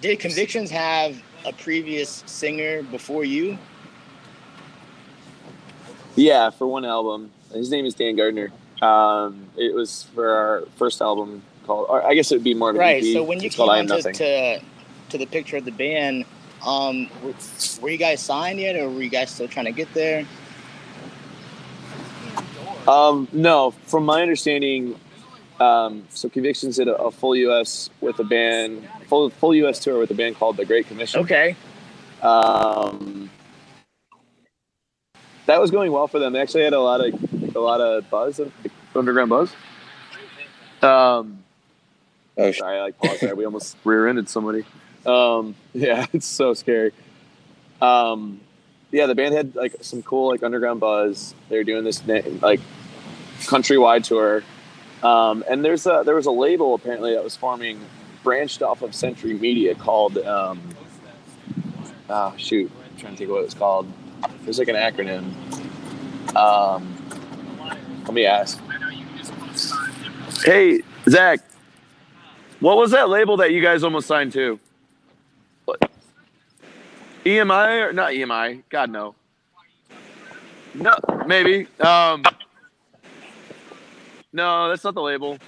[0.00, 3.58] did Convictions have a previous singer before you?
[6.16, 7.30] yeah, for one album.
[7.52, 8.52] His name is Dan Gardner.
[8.82, 12.76] Um, it was for our first album called, I guess it would be more of
[12.76, 13.02] an Right.
[13.02, 13.12] EP.
[13.12, 14.60] So when you it's came to,
[15.10, 16.24] to the picture of the band,
[16.66, 17.34] um, were,
[17.80, 20.26] were you guys signed yet, or were you guys still trying to get there?
[22.86, 24.98] Um, no, from my understanding,
[25.60, 27.90] um, so Convictions did a, a full U.S.
[28.00, 29.78] with a band, full full U.S.
[29.80, 31.20] tour with a band called The Great Commission.
[31.20, 31.56] Okay.
[32.22, 33.28] Um,
[35.46, 36.32] that was going well for them.
[36.32, 38.40] They actually had a lot of a lot of buzz,
[38.94, 39.52] underground buzz.
[40.82, 41.40] Um,
[42.38, 43.36] Oh, sorry, I like paused there.
[43.36, 44.64] We almost rear-ended somebody.
[45.04, 46.92] Um, yeah, it's so scary.
[47.82, 48.40] Um,
[48.90, 51.34] yeah, the band had like some cool like underground buzz.
[51.50, 52.60] They were doing this na- like
[53.40, 54.42] countrywide tour,
[55.02, 57.80] um, and there's a there was a label apparently that was forming
[58.22, 60.60] branched off of Century Media called um,
[62.08, 63.90] oh shoot, I'm trying to think of what it was called.
[64.42, 65.32] There's like an acronym.
[66.36, 66.96] Um,
[68.04, 68.60] let me ask.
[70.44, 71.40] Hey Zach,
[72.60, 74.58] what was that label that you guys almost signed to?
[75.64, 75.90] What?
[77.24, 78.62] EMI or not EMI?
[78.68, 79.14] God no.
[80.74, 81.66] No, maybe.
[81.80, 82.22] Um,
[84.32, 85.38] no, that's not the label.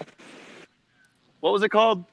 [1.40, 2.04] What was it called?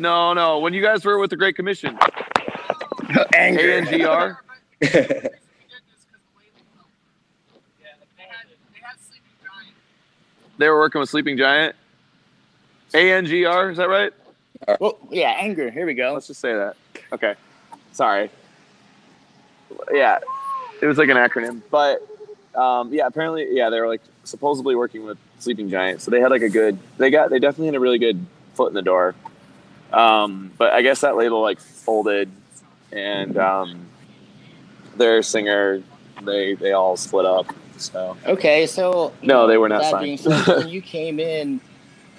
[0.00, 0.58] No, no.
[0.60, 1.98] When you guys were with the Great Commission,
[3.34, 3.82] Anger.
[3.82, 4.36] ANGR.
[10.58, 11.74] They were working with Sleeping Giant.
[12.92, 14.12] ANGR, is that right?
[14.78, 15.70] Well, yeah, anger.
[15.70, 16.12] Here we go.
[16.12, 16.76] Let's just say that.
[17.12, 17.34] Okay.
[17.92, 18.28] Sorry.
[19.90, 20.18] Yeah,
[20.82, 22.06] it was like an acronym, but
[22.54, 26.30] um, yeah, apparently, yeah, they were like supposedly working with Sleeping Giant, so they had
[26.30, 26.78] like a good.
[26.98, 27.30] They got.
[27.30, 29.14] They definitely had a really good foot in the door.
[29.92, 32.30] Um, but I guess that label like folded,
[32.92, 33.86] and um,
[34.96, 35.82] their singer,
[36.24, 37.46] they they all split up.
[37.78, 40.04] So Okay, so No, know, they were not that signed.
[40.06, 41.60] being said, when you came in,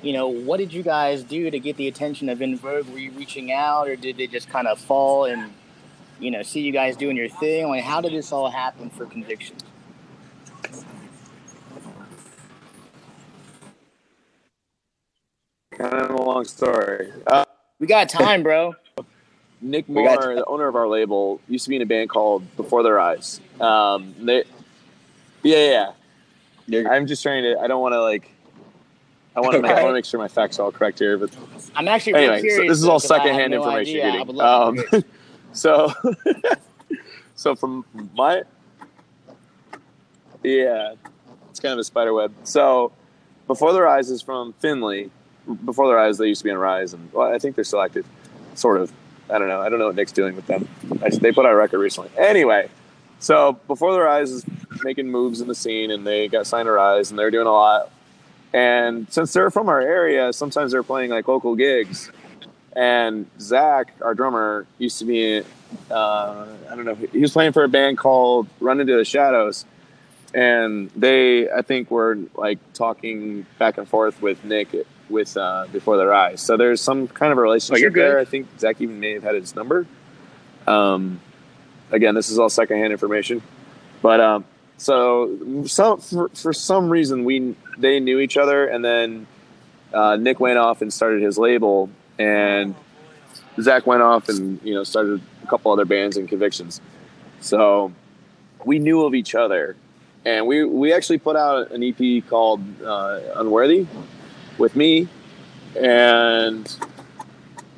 [0.02, 2.92] you know, what did you guys do to get the attention of InVogue?
[2.92, 5.54] Were you reaching out, or did they just kind of fall and
[6.20, 7.68] you know see you guys doing your thing?
[7.68, 9.58] Like, how did this all happen for Conviction?
[15.78, 17.12] kind of a long story.
[17.28, 17.46] Uh,
[17.82, 18.76] We got time, bro.
[19.60, 22.84] Nick Moore, the owner of our label, used to be in a band called Before
[22.84, 23.42] Their Eyes.
[23.60, 24.44] Um, they,
[25.42, 25.92] yeah,
[26.68, 26.88] yeah.
[26.88, 27.60] I'm just trying to.
[27.60, 28.30] I don't want to like.
[29.36, 29.58] I want to.
[29.58, 29.68] Okay.
[29.68, 31.18] Make, I want to make sure my facts are all correct here.
[31.18, 31.36] But
[31.76, 34.12] I'm actually really anyway, so this is all all 'cause I secondhand no information idea.
[34.12, 34.28] getting.
[34.28, 35.04] would love to hear Um,
[35.54, 35.92] so,
[37.36, 37.84] so from
[38.16, 38.44] my,
[40.44, 40.94] yeah,
[41.50, 42.32] it's kind of a spider web.
[42.44, 42.92] So,
[43.48, 45.10] Before Their Eyes is from Findlay.
[45.66, 47.82] Before Their Eyes, they used to be in Rise, and well, I think they're still
[47.82, 48.06] active,
[48.56, 48.92] sort of.
[49.30, 49.62] I don't know.
[49.62, 50.68] I don't know what Nick's doing with them.
[50.84, 52.12] They put out a record recently.
[52.18, 52.70] Anyway,
[53.20, 54.46] so Before Their Eyes is
[54.84, 57.52] making moves in the scene, and they got signed to Rise, and they're doing a
[57.52, 57.92] lot.
[58.54, 62.12] And since they're from our area, sometimes they're playing like local gigs.
[62.76, 65.44] And Zach, our drummer, used to be,
[65.90, 69.66] uh, I don't know, he was playing for a band called Run Into the Shadows.
[70.34, 74.74] And they, I think, were like talking back and forth with Nick
[75.12, 76.42] with uh, Before Their Eyes.
[76.42, 78.02] So there's some kind of a relationship good.
[78.02, 78.20] there.
[78.20, 79.86] I think Zach even may have had his number.
[80.68, 81.20] Um,
[81.92, 83.42] again, this is all secondhand information.
[84.02, 84.46] But um,
[84.78, 89.28] so some for, for some reason we they knew each other, and then
[89.94, 92.74] uh, Nick went off and started his label, and
[93.60, 96.82] Zach went off and you know started a couple other bands and convictions.
[97.42, 97.92] So
[98.66, 99.76] we knew of each other,
[100.26, 103.88] and we we actually put out an EP called uh, Unworthy
[104.62, 105.10] with me,
[105.76, 106.78] and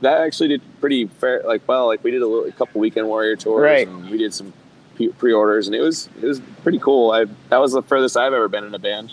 [0.02, 1.42] that actually did pretty fair.
[1.46, 3.88] Like well, like we did a, little, a couple weekend warrior tours, Right.
[3.88, 4.54] and we did some
[4.96, 7.12] pre- pre-orders, and it was it was pretty cool.
[7.12, 9.12] I that was the furthest I've ever been in a band.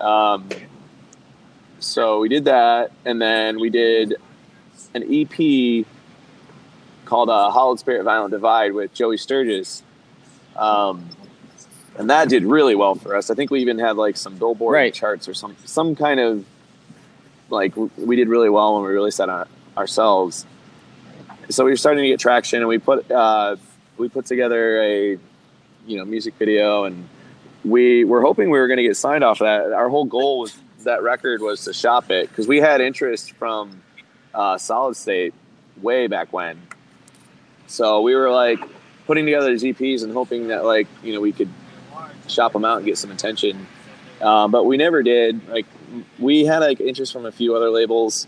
[0.00, 0.48] Um,
[1.80, 4.16] so we did that, and then we did
[4.94, 5.86] an EP
[7.06, 9.82] called uh, "Hollowed Spirit Violent Divide" with Joey Sturgis,
[10.56, 11.08] um,
[11.98, 13.30] and that did really well for us.
[13.30, 14.92] I think we even had like some Billboard Right.
[14.92, 16.44] charts or some some kind of
[17.50, 20.46] like we did really well when we released that on ourselves.
[21.48, 23.56] So we were starting to get traction, and we put uh,
[23.96, 25.18] we put together a
[25.86, 27.08] you know music video, and
[27.64, 29.72] we were hoping we were going to get signed off of that.
[29.72, 33.82] Our whole goal was that record was to shop it because we had interest from
[34.34, 35.34] uh, Solid State
[35.82, 36.60] way back when.
[37.66, 38.58] So we were like
[39.06, 41.50] putting together these EPs and hoping that like you know we could
[42.28, 43.66] shop them out and get some attention,
[44.20, 45.48] um, but we never did.
[45.48, 45.66] Like
[46.18, 48.26] we had like interest from a few other labels,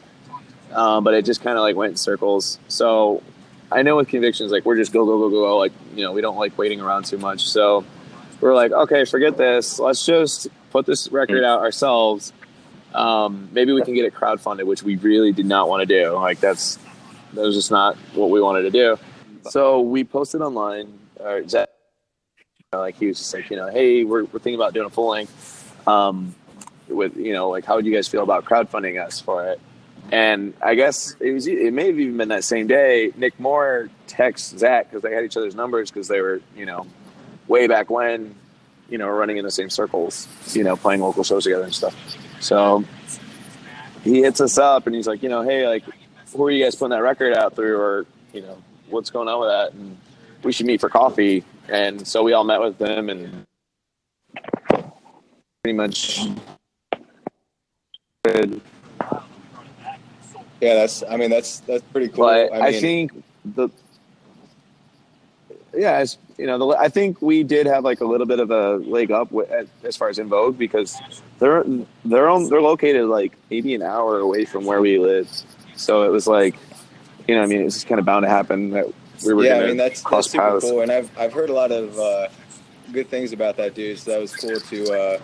[0.73, 2.59] um, but it just kind of like went in circles.
[2.69, 3.23] So
[3.71, 5.59] I know with convictions, like we're just go go go go go.
[5.59, 7.49] Like you know we don't like waiting around too much.
[7.49, 7.85] So
[8.41, 9.79] we're like, okay, forget this.
[9.79, 12.33] Let's just put this record out ourselves.
[12.95, 16.13] Um, maybe we can get it crowdfunded, which we really did not want to do.
[16.13, 16.79] Like that's
[17.35, 18.99] that was just not what we wanted to do.
[19.51, 20.99] So we posted online.
[21.19, 21.69] Uh, Zach,
[22.73, 25.09] like he was just like, you know, hey, we're, we're thinking about doing a full
[25.09, 25.89] length.
[25.89, 26.35] Um,
[26.95, 29.61] with you know, like how would you guys feel about crowdfunding us for it?
[30.11, 33.13] And I guess it was it may have even been that same day.
[33.17, 36.87] Nick Moore texts Zach because they had each other's numbers because they were you know
[37.49, 38.35] way back when
[38.89, 41.97] you know running in the same circles, you know, playing local shows together and stuff.
[42.41, 42.85] So
[44.05, 45.85] he hits us up and he's like, you know, hey, like,
[46.35, 49.41] who are you guys putting that record out through, or you know, what's going on
[49.41, 49.73] with that?
[49.73, 49.97] And
[50.43, 51.45] we should meet for coffee.
[51.69, 53.47] And so we all met with them and
[55.63, 56.21] pretty much.
[58.25, 58.45] Yeah,
[60.61, 61.03] that's.
[61.11, 62.27] I mean, that's that's pretty cool.
[62.27, 63.69] But I, mean, think the
[65.75, 68.53] yeah, as you know, the, I think we did have like a little bit of
[68.53, 69.51] a leg up with,
[69.83, 71.01] as far as InVogue because
[71.41, 71.65] they're
[72.05, 75.29] they're on, they're located like maybe an hour away from where we live,
[75.75, 76.55] so it was like,
[77.27, 78.87] you know, I mean, it's just kind of bound to happen that
[79.27, 80.65] we were yeah, I mean that's, that's super paths.
[80.65, 82.29] cool, and I've I've heard a lot of uh,
[82.93, 83.99] good things about that dude.
[83.99, 85.21] So that was cool to uh,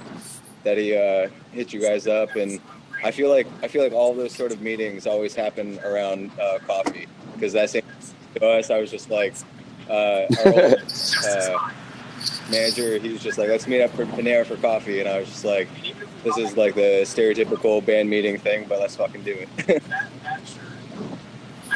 [0.65, 2.61] that he uh, hit you guys up, and
[3.05, 6.59] I feel like I feel like all those sort of meetings always happen around uh,
[6.67, 7.83] coffee because that same
[8.35, 9.35] to us, I was just like
[9.89, 10.75] uh, our old
[11.27, 11.71] uh,
[12.51, 12.99] manager.
[12.99, 15.45] He was just like, let's meet up for Panera for coffee, and I was just
[15.45, 15.69] like,
[16.25, 19.49] this is like the stereotypical band meeting thing, but let's fucking do it.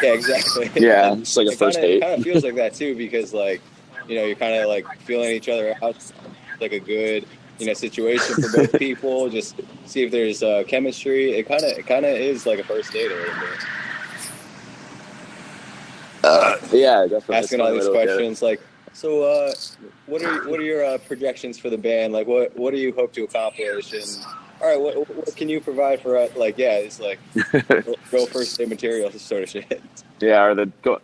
[0.03, 0.71] yeah, exactly.
[0.83, 1.97] Yeah, it's like a it first kinda, date.
[1.97, 3.61] It kind of feels like that too, because like,
[4.09, 5.97] you know, you're kind of like feeling each other out,
[6.61, 7.27] like a good,
[7.63, 9.29] you know, situation for both people.
[9.39, 11.33] Just see if there's uh, chemistry.
[11.33, 13.59] It kind of, it kind of is like a first date a little bit.
[16.73, 17.37] yeah, definitely.
[17.37, 18.61] Asking all these questions, like,
[18.93, 19.53] so, uh,
[20.07, 22.13] what are what are your uh, projections for the band?
[22.13, 23.93] Like, what what do you hope to accomplish?
[23.93, 24.27] And
[24.61, 26.35] all right, what, what can you provide for us?
[26.37, 27.19] Like, yeah, it's like
[27.53, 29.81] real- real first date material sort of shit.
[30.21, 31.01] yeah, or the go.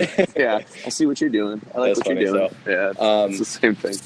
[0.36, 1.60] yeah, I see what you're doing.
[1.74, 2.94] I like That's what you're funny, doing.
[2.98, 3.96] Yeah, Um, it's the same thing.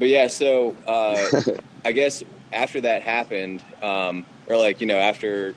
[0.00, 1.42] But yeah, so uh,
[1.84, 5.54] I guess after that happened, um, or like you know after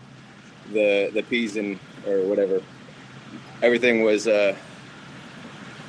[0.71, 2.61] the the peas and or whatever,
[3.61, 4.53] everything was uh,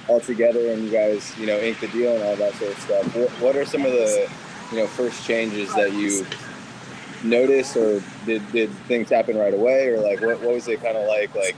[0.06, 2.78] all together, and you guys you know inked the deal and all that sort of
[2.78, 3.16] stuff.
[3.16, 4.30] What, what are some of the
[4.70, 6.24] you know first changes that you
[7.24, 10.96] noticed, or did did things happen right away, or like what what was it kind
[10.96, 11.56] of like like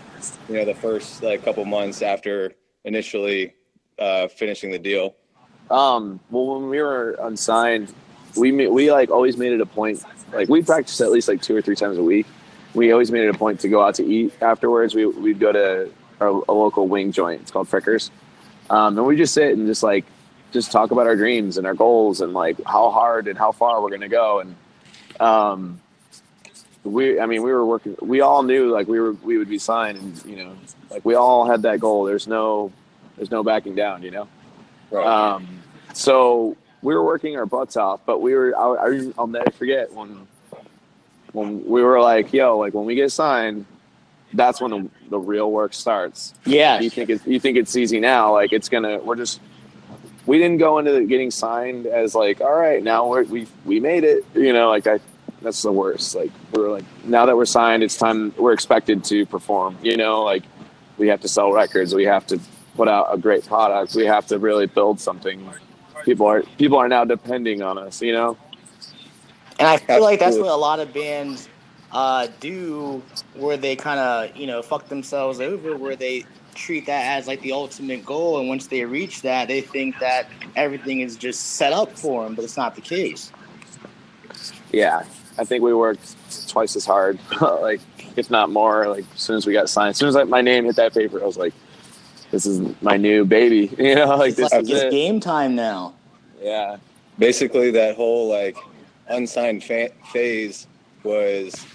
[0.49, 2.55] you know the first like couple months after
[2.87, 3.53] initially
[3.99, 5.15] uh, finishing the deal?
[5.71, 7.93] Um, well, when we were unsigned,
[8.37, 10.03] we we like always made it a point.
[10.33, 12.27] Like we practiced at least like two or three times a week.
[12.75, 14.95] We always made it a point to go out to eat afterwards.
[14.95, 17.43] We we'd go to a, a local wing joint.
[17.43, 18.11] It's called Frickers,
[18.71, 20.05] um, and we just sit and just like
[20.53, 23.83] just talk about our dreams and our goals and like how hard and how far
[23.83, 24.41] we're gonna go.
[24.41, 24.57] And
[25.21, 25.81] um,
[26.87, 29.59] we I mean we were working we all knew like we were we would be
[29.59, 30.57] signed and you know
[30.91, 32.73] like we all had that goal there's no
[33.17, 34.29] there's no backing down you know
[34.91, 35.07] Right.
[35.07, 35.47] um
[35.95, 39.93] so we were working our butts off but we were I, I, I'll never forget
[39.93, 40.27] when
[41.33, 43.67] when we were like yo like when we get signed
[44.33, 46.81] that's when the, the real work starts Yeah.
[46.81, 49.41] you think it's you think it's easy now like it's gonna we're just
[50.27, 54.05] we didn't go into getting signed as like all right now we're, we we made
[54.05, 54.99] it you know like i
[55.43, 59.25] that's the worst like we're like now that we're signed it's time we're expected to
[59.27, 60.43] perform you know like
[60.99, 62.41] we have to sell records we have to
[62.77, 65.49] put out a great product we have to really build something.
[66.05, 68.37] People are people are now depending on us you know?
[69.59, 71.49] And I feel like that's what a lot of bands
[71.93, 73.03] uh, do,
[73.35, 77.41] where they kind of you know fuck themselves over, where they treat that as like
[77.43, 81.73] the ultimate goal, and once they reach that, they think that everything is just set
[81.73, 83.33] up for them, but it's not the case.
[84.73, 85.05] yeah
[85.39, 86.17] i think we worked
[86.49, 87.81] twice as hard like
[88.17, 89.91] if not more like as soon as we got signed.
[89.91, 91.55] As soon as like, my name hit that paper i was like
[92.31, 95.21] this is my new baby you know like It's this like is it's it game
[95.21, 95.95] time now.
[96.41, 96.79] yeah
[97.19, 98.57] Basically, that whole like
[99.09, 100.67] unsigned fa- phase
[101.03, 101.69] was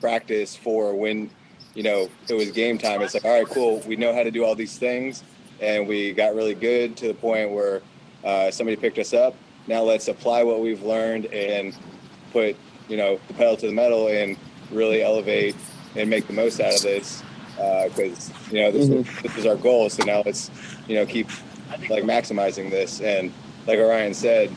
[0.00, 1.30] practice for when
[1.74, 3.02] you know it was game time.
[3.02, 3.80] It's like, all right, cool.
[3.86, 5.24] We know how to do all these things,
[5.60, 7.82] and we got really good to the point where
[8.24, 9.36] uh, somebody picked us up.
[9.68, 11.76] Now let's apply what we've learned and
[12.32, 12.56] put
[12.88, 14.36] you know the pedal to the metal and
[14.70, 15.56] really elevate
[15.94, 17.22] and make the most out of this
[17.88, 18.88] because you know this,
[19.22, 19.90] this is our goal.
[19.90, 20.50] So now let's
[20.86, 21.28] you know keep
[21.90, 23.32] like maximizing this and
[23.66, 24.50] like Orion said,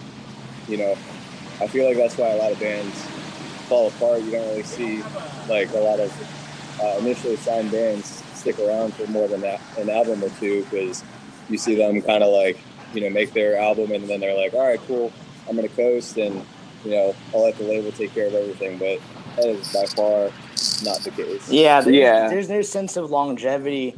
[0.70, 0.92] you know,
[1.60, 2.96] I feel like that's why a lot of bands
[3.68, 4.22] fall apart.
[4.22, 5.04] You don't really see
[5.50, 9.90] like a lot of uh, initially signed bands stick around for more than that, an
[9.90, 11.04] album or two because
[11.50, 12.58] you see them kind of like
[12.94, 15.12] you know make their album and then they're like, all right, cool,
[15.48, 16.44] I'm gonna coast and
[16.86, 18.78] you know I'll let the label take care of everything.
[18.78, 19.00] But
[19.36, 20.32] that is by far
[20.84, 21.50] not the case.
[21.50, 22.30] Yeah, there- Yeah.
[22.30, 23.96] There's no sense of longevity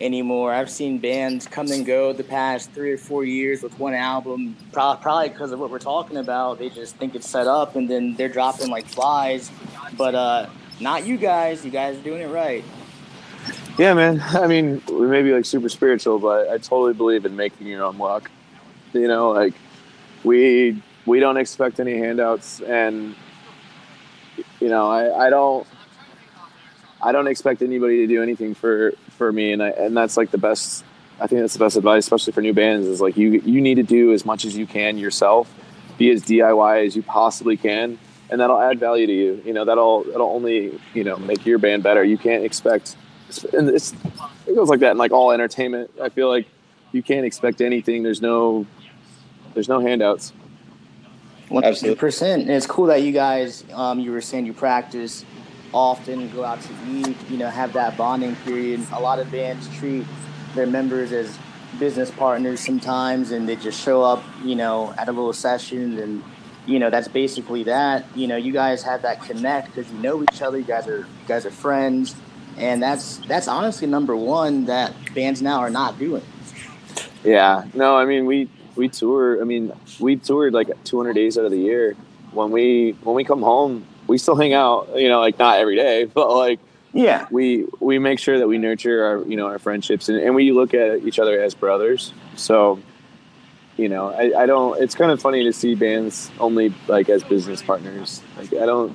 [0.00, 0.52] anymore.
[0.52, 4.56] I've seen bands come and go the past three or four years with one album,
[4.72, 6.58] probably because of what we're talking about.
[6.58, 9.50] They just think it's set up, and then they're dropping like flies.
[9.96, 10.46] But uh,
[10.80, 11.64] not you guys.
[11.64, 12.64] You guys are doing it right.
[13.78, 14.20] Yeah, man.
[14.28, 17.84] I mean, we may be like super spiritual, but I totally believe in making your
[17.84, 18.30] own luck.
[18.92, 19.54] You know, like
[20.24, 23.14] we we don't expect any handouts, and
[24.60, 25.66] you know, I, I don't
[27.04, 30.30] I don't expect anybody to do anything for for me, and I and that's like
[30.30, 30.84] the best.
[31.20, 32.86] I think that's the best advice, especially for new bands.
[32.86, 35.52] Is like you you need to do as much as you can yourself,
[35.98, 37.98] be as DIY as you possibly can,
[38.30, 39.42] and that'll add value to you.
[39.44, 42.02] You know, that'll that'll only you know make your band better.
[42.02, 42.96] You can't expect,
[43.52, 43.92] and it's
[44.46, 45.90] it goes like that in like all entertainment.
[46.02, 46.46] I feel like
[46.92, 48.02] you can't expect anything.
[48.02, 48.66] There's no
[49.52, 50.32] there's no handouts.
[51.48, 52.00] One hundred Absolutely.
[52.00, 52.42] percent.
[52.42, 55.26] And it's cool that you guys, um, you were saying you practice
[55.74, 58.80] often, go out to eat, you know, have that bonding period.
[58.92, 60.06] A lot of bands treat
[60.54, 61.36] their members as
[61.78, 66.22] business partners sometimes, and they just show up, you know, at a little session, and
[66.66, 68.06] you know, that's basically that.
[68.16, 70.56] You know, you guys have that connect because you know each other.
[70.56, 72.14] You guys are you guys are friends,
[72.56, 76.22] and that's that's honestly number one that bands now are not doing.
[77.24, 77.64] Yeah.
[77.74, 79.40] No, I mean we we tour.
[79.40, 81.96] I mean we toured like 200 days out of the year.
[82.32, 84.88] When we when we come home, we still hang out.
[84.96, 86.60] You know, like not every day, but like
[86.92, 87.26] Yeah.
[87.30, 90.52] we we make sure that we nurture our you know our friendships and, and we
[90.52, 92.12] look at each other as brothers.
[92.36, 92.80] So
[93.76, 94.80] you know, I, I don't.
[94.80, 98.22] It's kind of funny to see bands only like as business partners.
[98.36, 98.94] Like I don't.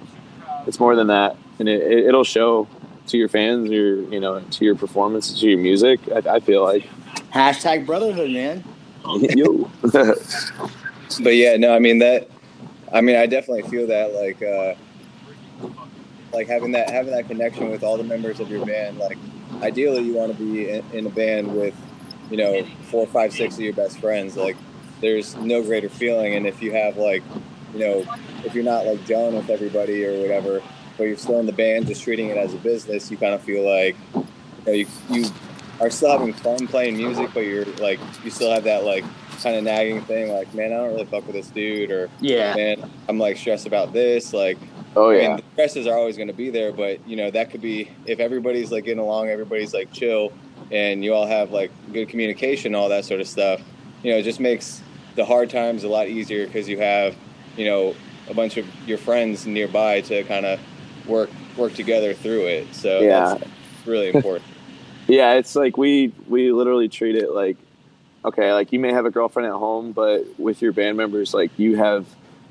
[0.68, 2.68] It's more than that, and it, it, it'll show
[3.08, 6.00] to your fans, your you know, to your performance, to your music.
[6.14, 6.88] I, I feel like.
[7.34, 8.64] Hashtag brotherhood, man.
[9.20, 9.70] Yo.
[9.82, 12.28] but yeah, no, I mean that.
[12.94, 14.76] I mean, I definitely feel that like, uh,
[16.34, 18.98] like having that having that connection with all the members of your band.
[18.98, 19.18] Like,
[19.62, 21.76] ideally, you want to be in, in a band with,
[22.30, 24.36] you know, four, five, six of your best friends.
[24.38, 24.58] Like,
[25.02, 26.36] there's no greater feeling.
[26.36, 27.24] And if you have like,
[27.74, 28.06] you know,
[28.44, 30.62] if you're not like gelling with everybody or whatever,
[30.98, 33.42] but you're still in the band, just treating it as a business, you kind of
[33.42, 34.26] feel like, you
[34.66, 35.26] know, you you
[35.80, 39.06] are still having fun playing music, but you're like, you still have that like
[39.42, 42.54] kind of nagging thing, like, man, I don't really fuck with this dude, or Yeah.
[42.54, 44.34] man, I'm like stressed about this.
[44.34, 44.58] Like,
[44.96, 45.28] oh I yeah.
[45.30, 47.90] mean, the stresses are always going to be there, but you know, that could be
[48.06, 50.32] if everybody's like getting along, everybody's like chill,
[50.72, 53.62] and you all have like good communication, all that sort of stuff.
[54.04, 54.82] You know, it just makes
[55.16, 57.16] the hard times a lot easier because you have,
[57.58, 57.96] you know,
[58.30, 60.60] a bunch of your friends nearby to kind of
[61.08, 62.74] work work together through it.
[62.74, 63.36] So Yeah.
[63.40, 64.46] that's really important.
[65.08, 67.58] Yeah, it's like we we literally treat it like
[68.24, 71.52] okay, like you may have a girlfriend at home, but with your band members, like
[71.58, 72.06] you have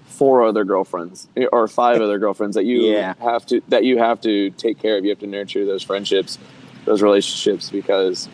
[0.09, 3.15] four other girlfriends or five other girlfriends that you Yeah.
[3.21, 5.05] have to that you have to take care of.
[5.05, 6.39] You have to nurture those friendships,
[6.85, 8.29] those relationships because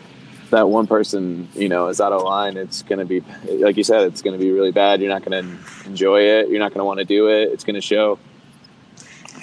[0.51, 2.55] that one person, you know, is out of line.
[2.55, 3.23] It's going to be,
[3.63, 5.01] like you said, it's going to be really bad.
[5.01, 5.57] You're not going to
[5.87, 6.49] enjoy it.
[6.49, 7.49] You're not going to want to do it.
[7.51, 8.19] It's going to show.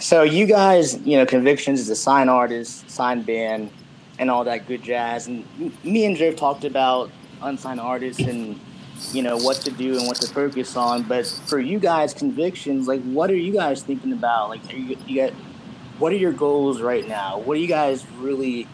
[0.00, 3.70] So you guys, you know, Convictions is a sign artist, sign band,
[4.18, 5.26] and all that good jazz.
[5.26, 5.44] And
[5.84, 7.10] me and Jeff talked about
[7.42, 8.58] unsigned artists and
[9.12, 11.02] you know what to do and what to focus on.
[11.02, 14.50] But for you guys, Convictions, like, what are you guys thinking about?
[14.50, 15.32] Like, are you, you got
[15.98, 17.38] what are your goals right now?
[17.38, 18.66] What are you guys really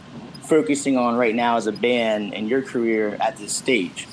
[0.43, 4.07] focusing on right now as a band and your career at this stage?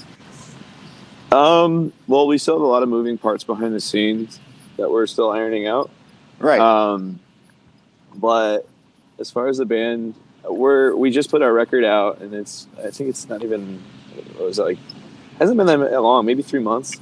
[1.31, 4.39] Um, well, we still have a lot of moving parts behind the scenes
[4.77, 5.89] that we're still ironing out.
[6.39, 6.59] Right.
[6.59, 7.19] Um,
[8.13, 8.67] but
[9.19, 12.89] as far as the band, we're we just put our record out, and it's I
[12.91, 13.81] think it's not even
[14.35, 14.77] what was it, like
[15.39, 16.99] hasn't been that long, maybe three months.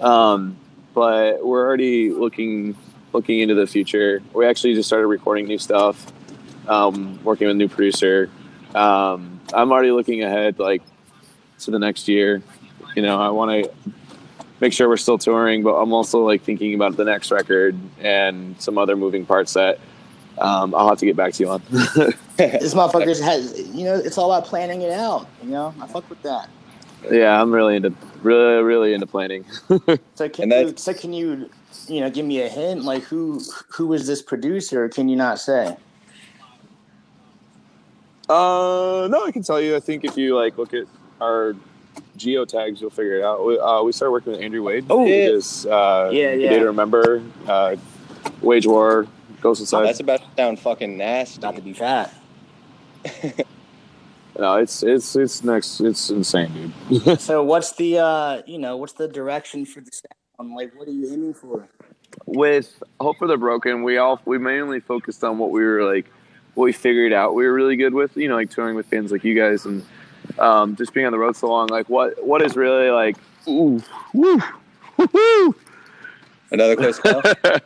[0.00, 0.56] Um,
[0.94, 2.76] but we're already looking
[3.12, 4.22] looking into the future.
[4.32, 6.12] We actually just started recording new stuff,
[6.68, 8.30] um, working with a new producer.
[8.74, 10.82] Um, I'm already looking ahead, like
[11.60, 12.42] to the next year.
[12.96, 13.92] You know, I want to
[14.60, 18.60] make sure we're still touring, but I'm also like thinking about the next record and
[18.60, 19.78] some other moving parts that
[20.38, 21.62] um, I'll have to get back to you on.
[22.36, 25.28] this motherfucker has, you know, it's all about planning it out.
[25.42, 26.48] You know, I fuck with that.
[27.10, 27.92] Yeah, I'm really into
[28.22, 29.44] really really into planning.
[30.14, 31.50] So can you, so can you,
[31.88, 32.84] you know, give me a hint?
[32.84, 34.84] Like who who is this producer?
[34.84, 35.76] Or can you not say?
[38.28, 39.76] Uh, no, I can tell you.
[39.76, 40.86] I think if you like look at
[41.20, 41.54] our
[42.16, 43.44] geo tags, you'll figure it out.
[43.44, 44.86] We, uh, we started working with Andrew Wade.
[44.88, 45.04] Oh.
[45.04, 46.50] He is, uh, Yeah, The yeah.
[46.50, 47.76] Day to Remember, uh,
[48.40, 49.06] Wage War,
[49.40, 49.84] Ghost Inside.
[49.84, 51.40] That's about to sound fucking nasty.
[51.40, 52.14] Not to be fat.
[54.38, 55.80] no, it's it's it's next.
[55.80, 57.20] It's insane, dude.
[57.20, 60.54] So what's the uh, you know, what's the direction for the sound?
[60.54, 61.68] Like, what are you aiming for?
[62.26, 66.06] with Hope for the Broken, we all we mainly focused on what we were like,
[66.54, 68.16] what we figured out we were really good with.
[68.16, 69.84] You know, like touring with bands like you guys and
[70.38, 71.68] um, just being on the road so long.
[71.68, 73.16] Like, what what is really like,
[73.48, 73.82] ooh,
[74.12, 74.40] woo,
[75.12, 75.54] woo,
[76.50, 77.22] Another close call.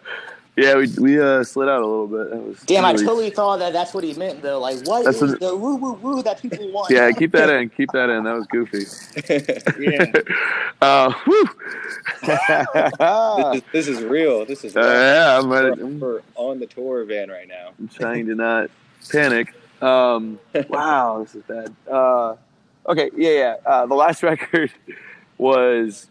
[0.59, 2.31] yeah, we we uh, slid out a little bit.
[2.31, 4.59] That was Damn, I totally thought that that's what he meant though.
[4.61, 6.91] Like, what That's is what- the woo woo woo that people want?
[6.91, 7.69] Yeah, keep that in.
[7.71, 8.25] Keep that in.
[8.25, 8.85] That was goofy.
[9.79, 10.05] Yeah.
[10.81, 11.49] Uh, whew.
[12.23, 14.45] this, is, this is real.
[14.45, 14.91] This is Uh, real.
[14.93, 17.71] yeah, I'm, We're, ready- we're on the tour van right now.
[17.79, 18.71] I'm trying to not
[19.11, 19.53] panic.
[19.83, 20.39] Um,
[20.69, 21.75] wow, this is bad.
[21.91, 22.37] Uh,
[22.87, 23.57] okay, yeah, yeah.
[23.67, 24.71] Uh, the last record
[25.37, 26.07] was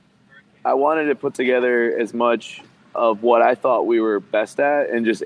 [0.66, 2.62] I wanted to put together as much
[2.98, 5.24] of what I thought we were best at and just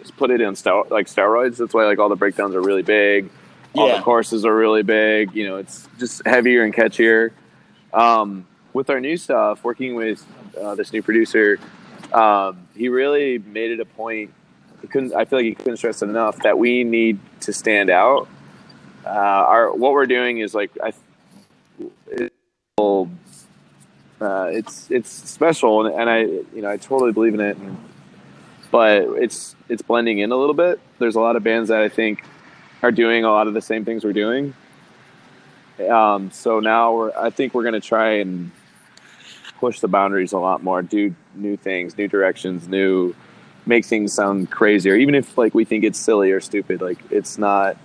[0.00, 1.56] just put it in ster- like steroids.
[1.56, 3.30] That's why like all the breakdowns are really big.
[3.74, 3.96] All Yeah.
[3.96, 5.34] the courses are really big.
[5.34, 7.30] You know, it's just heavier and catchier.
[7.92, 10.26] Um, with our new stuff, working with
[10.60, 11.58] uh, this new producer,
[12.12, 14.32] um, he really made it a point.
[14.82, 15.14] He couldn't.
[15.14, 18.28] I feel like he couldn't stress it enough that we need to stand out.
[19.06, 20.92] Uh, our what we're doing is like I.
[22.10, 22.32] It,
[24.24, 27.56] uh, it's it's special, and, and I you know I totally believe in it.
[27.56, 27.76] And,
[28.70, 30.80] but it's it's blending in a little bit.
[30.98, 32.24] There's a lot of bands that I think
[32.82, 34.54] are doing a lot of the same things we're doing.
[35.88, 38.50] Um, so now we're I think we're gonna try and
[39.60, 43.14] push the boundaries a lot more, do new things, new directions, new
[43.66, 44.96] make things sound crazier.
[44.96, 47.76] Even if like we think it's silly or stupid, like it's not.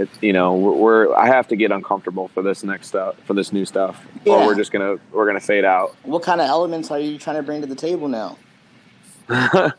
[0.00, 3.34] It, you know, we're, we're I have to get uncomfortable for this next stuff, for
[3.34, 4.32] this new stuff, yeah.
[4.32, 5.94] or we're just gonna we're gonna fade out.
[6.04, 8.38] What kind of elements are you trying to bring to the table now?
[9.28, 9.72] I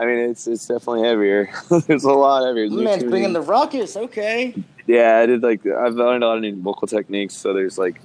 [0.00, 1.50] mean, it's it's definitely heavier.
[1.88, 2.68] It's a lot heavier.
[2.68, 3.96] New Man's bringing the ruckus.
[3.96, 4.54] Okay.
[4.86, 7.34] Yeah, I did like I've learned a lot of new vocal techniques.
[7.34, 8.00] So there's like,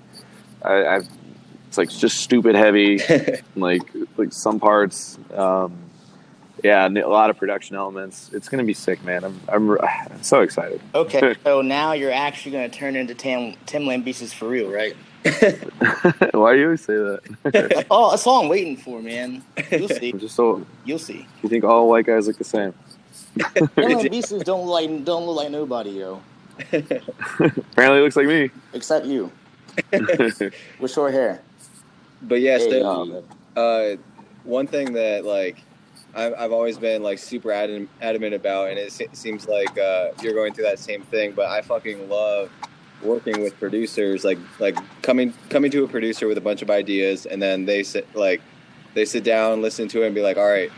[0.63, 1.09] I, I've
[1.67, 2.99] it's like just stupid heavy,
[3.55, 3.81] like
[4.17, 5.19] like some parts.
[5.33, 5.88] Um,
[6.63, 8.29] yeah, and a lot of production elements.
[8.33, 9.23] It's gonna be sick, man.
[9.23, 10.81] I'm I'm, I'm so excited.
[10.95, 11.35] Okay.
[11.43, 14.95] so now you're actually going to turn into Tim Tim Lambesis for real, right?
[16.33, 17.85] Why do you always say that?
[17.91, 19.43] Oh, that's all I'm waiting for, man.
[19.71, 20.11] You'll see.
[20.11, 21.27] I'm just so You'll see.
[21.43, 22.73] you think all white guys look the same?
[23.37, 26.21] Tim Lambesis don't look like don't look like nobody, yo,
[26.71, 28.49] Apparently, it looks like me.
[28.73, 29.31] except you
[30.79, 31.41] with short hair.
[32.21, 33.23] But yeah, Hey, so,
[33.55, 33.97] Oh, uh,
[34.43, 35.57] one thing that like
[36.15, 40.53] I've, I've always been like super adamant, about, and it seems like uh, you're going
[40.53, 41.33] through that same thing.
[41.33, 42.49] But I fucking love
[43.03, 47.25] working with producers, like like coming coming to a producer with a bunch of ideas,
[47.25, 48.41] and then they sit like
[48.93, 50.71] they sit down, listen to it, and be like, all right,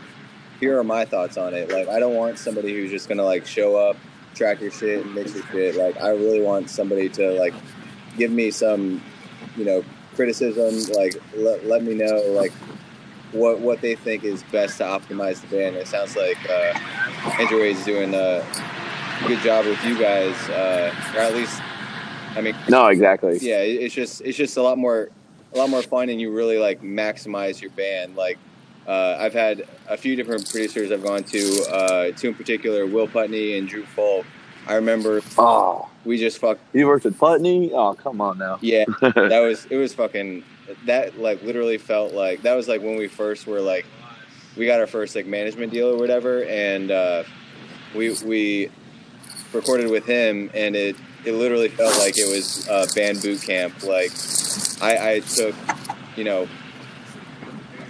[0.60, 1.70] here are my thoughts on it.
[1.70, 3.96] Like I don't want somebody who's just gonna like show up,
[4.34, 5.76] track your shit, and mix your shit.
[5.76, 7.54] Like I really want somebody to like
[8.18, 9.02] give me some,
[9.56, 10.94] you know, criticism.
[10.94, 12.52] Like let, let me know like
[13.32, 15.76] what what they think is best to optimize the band.
[15.76, 16.78] It sounds like uh,
[17.40, 18.44] Andrew is doing a
[19.26, 21.60] good job with you guys, uh, or at least,
[22.36, 23.38] I mean, No, exactly.
[23.40, 25.10] yeah, it's just it's just a lot more
[25.54, 28.16] a lot more fun, and you really like maximize your band.
[28.16, 28.38] Like
[28.86, 33.06] uh, I've had a few different producers I've gone to, uh, two in particular, Will
[33.06, 34.26] Putney and Drew Fulk.
[34.66, 36.60] I remember Oh, we just fucked.
[36.72, 37.70] you worked with Putney?
[37.72, 38.58] Oh, come on now.
[38.60, 40.42] Yeah, that was it was fucking
[40.86, 43.86] that like literally felt like that was like when we first were like
[44.56, 47.22] we got our first like management deal or whatever and uh
[47.94, 48.70] we we
[49.52, 53.82] recorded with him and it it literally felt like it was uh band boot camp
[53.84, 54.10] like
[54.82, 55.54] i i took
[56.16, 56.48] you know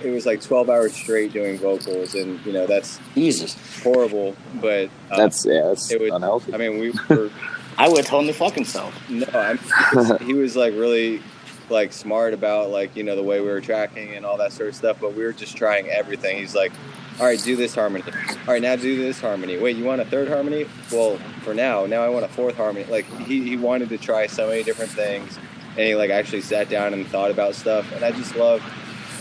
[0.05, 3.57] it was like 12 hours straight doing vocals and you know that's Jesus.
[3.83, 6.53] horrible but uh, That's yeah, that's It would- unhealthy.
[6.55, 7.30] i mean we were
[7.78, 8.95] I would have told him to fuck himself.
[9.09, 11.22] No, I'm, he, was, he was like really
[11.71, 14.69] like smart about like you know the way we were tracking and all that sort
[14.69, 14.99] of stuff.
[15.01, 16.39] But we were just trying everything.
[16.39, 16.73] He's like,
[17.19, 18.05] "All right, do this harmony.
[18.47, 19.59] All right, now do this harmony.
[19.59, 20.67] Wait, you want a third harmony?
[20.93, 24.27] Well, for now, now I want a fourth harmony." Like he he wanted to try
[24.27, 25.39] so many different things,
[25.77, 27.91] and he like actually sat down and thought about stuff.
[27.93, 28.63] And I just love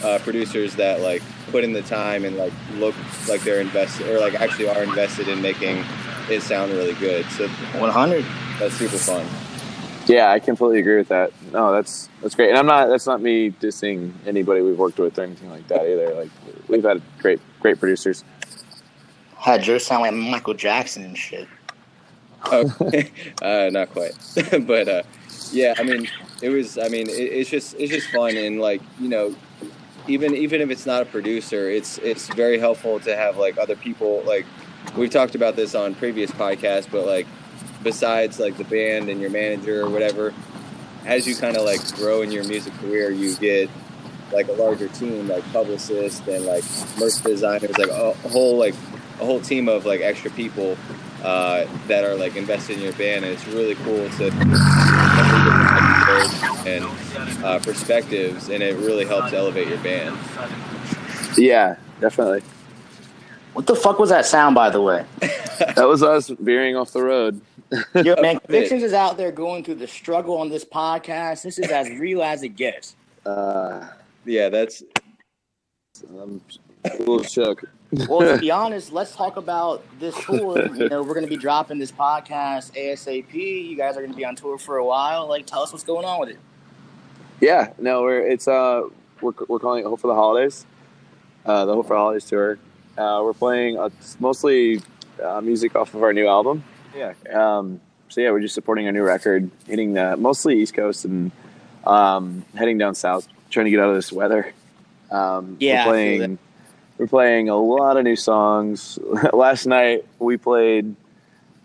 [0.03, 1.21] uh, producers that like
[1.51, 2.95] put in the time and like look
[3.27, 5.83] like they're invested or like actually are invested in making
[6.29, 7.25] it sound really good.
[7.31, 8.25] So 100.
[8.59, 9.25] that's super fun.
[10.07, 11.31] Yeah, I completely agree with that.
[11.51, 12.49] No, that's that's great.
[12.49, 15.81] And I'm not that's not me dissing anybody we've worked with or anything like that
[15.81, 16.13] either.
[16.13, 16.29] Like
[16.67, 18.23] we've had great great producers.
[19.37, 21.47] Had Joe sound like Michael Jackson and shit.
[22.45, 22.71] Oh,
[23.41, 24.13] uh, not quite,
[24.65, 25.03] but uh,
[25.51, 25.73] yeah.
[25.77, 26.07] I mean,
[26.41, 26.77] it was.
[26.77, 29.35] I mean, it, it's just it's just fun and like you know,
[30.07, 33.75] even even if it's not a producer, it's it's very helpful to have like other
[33.75, 34.23] people.
[34.25, 34.45] Like
[34.95, 37.27] we've talked about this on previous podcasts, but like
[37.83, 40.33] besides like the band and your manager or whatever,
[41.05, 43.69] as you kind of like grow in your music career, you get
[44.31, 46.63] like a larger team, like publicists and like
[46.99, 48.75] merch designers, like a, a whole like
[49.19, 50.77] a whole team of like extra people
[51.23, 54.31] uh, that are like invested in your band, and it's really cool to
[56.65, 56.85] and
[57.43, 60.17] uh, perspectives, and it really helps elevate your band.
[61.37, 62.43] Yeah, definitely.
[63.53, 65.05] What the fuck was that sound, by the way?
[65.75, 67.39] That was us veering off the road.
[67.95, 71.43] Yo, man, Convictions is out there going through the struggle on this podcast.
[71.43, 72.95] This is as real as it gets.
[73.25, 73.87] Uh,
[74.25, 74.83] Yeah, that's
[76.09, 76.41] I'm
[76.83, 77.63] a little shook.
[78.09, 80.67] Well, to be honest, let's talk about this tour.
[80.75, 83.33] You know, we're going to be dropping this podcast ASAP.
[83.33, 85.27] You guys are going to be on tour for a while.
[85.27, 86.39] Like, tell us what's going on with it.
[87.39, 88.83] Yeah, no, we're it's uh
[89.21, 90.65] we're we're calling it Hope for the Holidays,
[91.45, 92.59] uh, the Hope for the Holidays tour.
[92.97, 94.81] Uh, we're playing uh, mostly
[95.23, 96.63] uh, music off of our new album.
[96.95, 97.13] Yeah.
[97.31, 101.31] Um, so yeah, we're just supporting our new record, hitting uh, mostly East Coast and
[101.85, 104.53] um, heading down south, trying to get out of this weather.
[105.09, 106.39] Um, Yeah, we're playing.
[106.97, 108.99] We're playing a lot of new songs.
[109.33, 110.95] Last night we played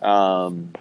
[0.01, 0.73] um,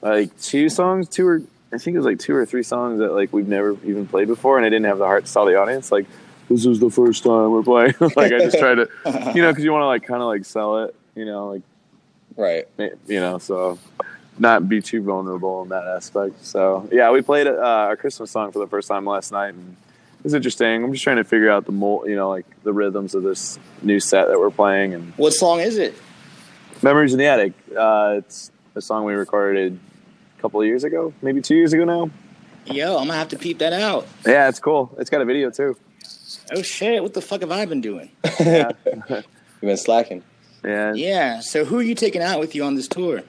[0.00, 3.12] like two songs, two or I think it was like two or three songs that
[3.12, 5.58] like we've never even played before, and I didn't have the heart to tell the
[5.58, 6.06] audience like
[6.48, 7.94] this is the first time we're playing.
[8.00, 8.88] like I just tried to,
[9.34, 11.62] you know, because you want to like kind of like sell it, you know, like
[12.38, 12.66] right.
[12.78, 13.78] you know, so
[14.38, 16.44] not be too vulnerable in that aspect.
[16.44, 19.76] So yeah, we played uh, our Christmas song for the first time last night, and
[20.18, 20.84] it was interesting.
[20.84, 23.58] I'm just trying to figure out the mold, you know, like the rhythms of this
[23.82, 25.94] new set that we're playing, and What song is it?
[26.82, 27.52] Memories in the Attic.
[27.76, 29.78] Uh, it's a song we recorded
[30.38, 32.10] a couple of years ago, maybe two years ago now.
[32.66, 34.06] Yo, I'm going to have to peep that out.
[34.26, 34.94] Yeah, it's cool.
[34.98, 35.76] It's got a video too.
[36.54, 37.02] Oh, shit.
[37.02, 38.10] What the fuck have I been doing?
[38.40, 39.24] You've
[39.62, 40.22] been slacking.
[40.64, 40.92] Yeah.
[40.94, 41.40] Yeah.
[41.40, 43.22] So, who are you taking out with you on this tour?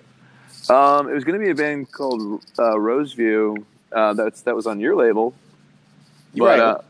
[0.69, 3.65] Um, it was going to be a band called uh, Roseview.
[3.91, 5.33] Uh, that's that was on your label,
[6.35, 6.59] but Right.
[6.59, 6.81] uh,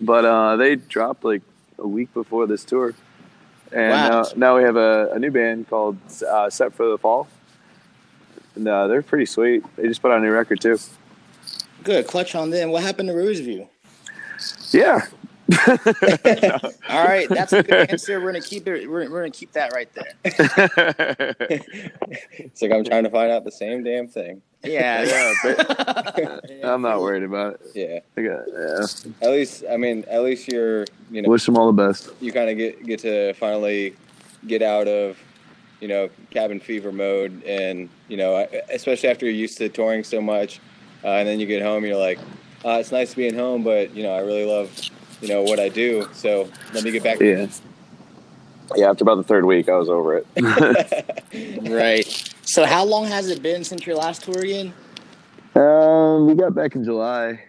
[0.00, 1.42] but uh, they dropped like
[1.78, 2.94] a week before this tour,
[3.72, 4.20] and Wow.
[4.22, 7.28] uh, now we have a, a new band called uh, Set for the Fall,
[8.54, 9.62] and uh, they're pretty sweet.
[9.76, 10.78] They just put out a new record too.
[11.84, 12.06] Good.
[12.06, 12.70] Clutch on them.
[12.70, 13.66] What happened to Roseview?
[14.70, 15.06] Yeah,
[16.88, 17.28] All right.
[17.28, 18.20] That's a good answer.
[18.20, 18.88] We're going to keep it.
[18.88, 20.14] We're, we're going to keep that right there.
[22.38, 24.42] It's like I'm trying to find out the same damn thing.
[24.64, 25.02] Yeah.
[25.02, 27.70] yeah, but I'm not worried about it.
[27.74, 28.00] Yeah.
[28.16, 28.86] I got, yeah.
[29.26, 32.10] At least, I mean, at least you're, you know, Wish them all the best.
[32.20, 33.94] you kind of get get to finally
[34.46, 35.18] get out of,
[35.80, 40.20] you know, cabin fever mode, and you know, especially after you're used to touring so
[40.20, 40.60] much,
[41.04, 42.18] uh, and then you get home, you're like,
[42.64, 44.70] uh, it's nice being home, but you know, I really love,
[45.20, 46.08] you know, what I do.
[46.12, 47.20] So let me get back.
[47.20, 47.46] Yeah.
[48.76, 50.26] Yeah, after about the third week, I was over it.
[51.68, 52.06] right.
[52.44, 54.72] So, how long has it been since your last tour again?
[55.56, 57.42] um, we got back in July.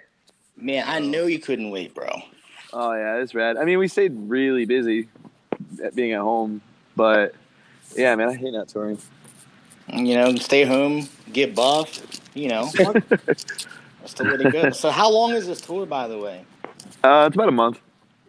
[0.58, 2.10] Man, I know you couldn't wait, bro.
[2.74, 3.58] Oh yeah, it's rad.
[3.58, 5.10] I mean, we stayed really busy
[5.84, 6.62] at being at home,
[6.96, 7.36] but
[7.96, 8.98] yeah, man, I hate not touring.
[9.94, 12.02] You know, stay home, get buff.
[12.34, 14.70] You know, that's the way to go.
[14.72, 16.46] So, how long is this tour, by the way?
[17.04, 17.80] Uh, it's about a month.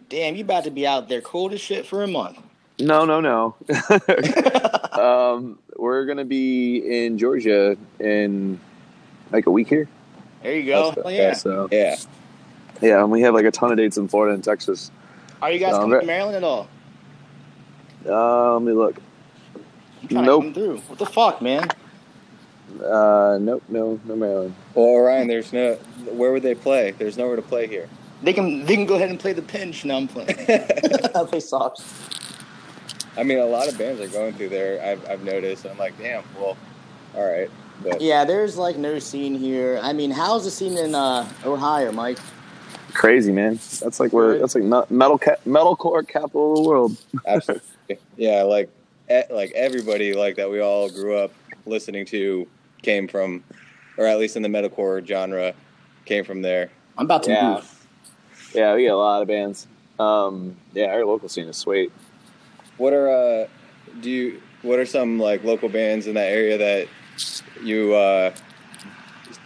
[0.08, 2.38] Damn, you about to be out there cold as shit for a month.
[2.78, 3.54] No, no, no.
[4.92, 8.58] um, we're gonna be in Georgia in
[9.30, 9.88] like a week here.
[10.42, 10.88] There you go.
[10.90, 11.32] That's- Oh, yeah.
[11.34, 11.96] So Yeah.
[12.80, 14.90] yeah, and we have like a ton of dates in Florida and Texas.
[15.40, 16.68] Are you guys Um, coming to Maryland at all?
[18.08, 18.96] Uh, let me look.
[20.10, 20.54] I'm Nope.
[20.54, 20.78] through.
[20.88, 21.68] What the fuck, man?
[22.84, 24.54] Uh, nope, no, no Maryland.
[24.74, 25.74] Well, Orion, there's no.
[26.10, 26.90] Where would they play?
[26.92, 27.88] There's nowhere to play here.
[28.22, 29.84] They can they can go ahead and play the pinch.
[29.84, 30.36] No, I'm playing.
[31.14, 31.82] I'll play socks.
[33.16, 34.82] I mean, a lot of bands are going through there.
[34.82, 35.66] I've, I've noticed.
[35.66, 36.22] I'm like, damn.
[36.36, 36.56] Well,
[37.14, 37.50] all right.
[37.82, 39.78] But Yeah, there's like no scene here.
[39.82, 42.18] I mean, how's the scene in uh, Ohio, Mike?
[42.94, 43.58] Crazy man.
[43.80, 46.96] That's like where that's like metal ca- metalcore capital of the world.
[47.26, 47.66] absolutely,
[48.16, 48.42] yeah.
[48.42, 48.70] Like,
[49.10, 51.32] e- like everybody like that we all grew up
[51.66, 52.46] listening to
[52.82, 53.42] came from,
[53.96, 55.54] or at least in the metalcore genre,
[56.04, 56.70] came from there.
[56.98, 57.54] I'm about to Yeah.
[57.54, 57.71] move.
[58.54, 59.66] Yeah, we get a lot of bands.
[59.98, 61.92] Um, yeah, our local scene is sweet.
[62.76, 63.08] What are
[63.44, 63.48] uh,
[64.00, 64.42] do you?
[64.62, 66.88] What are some like local bands in that area that
[67.62, 68.34] you uh,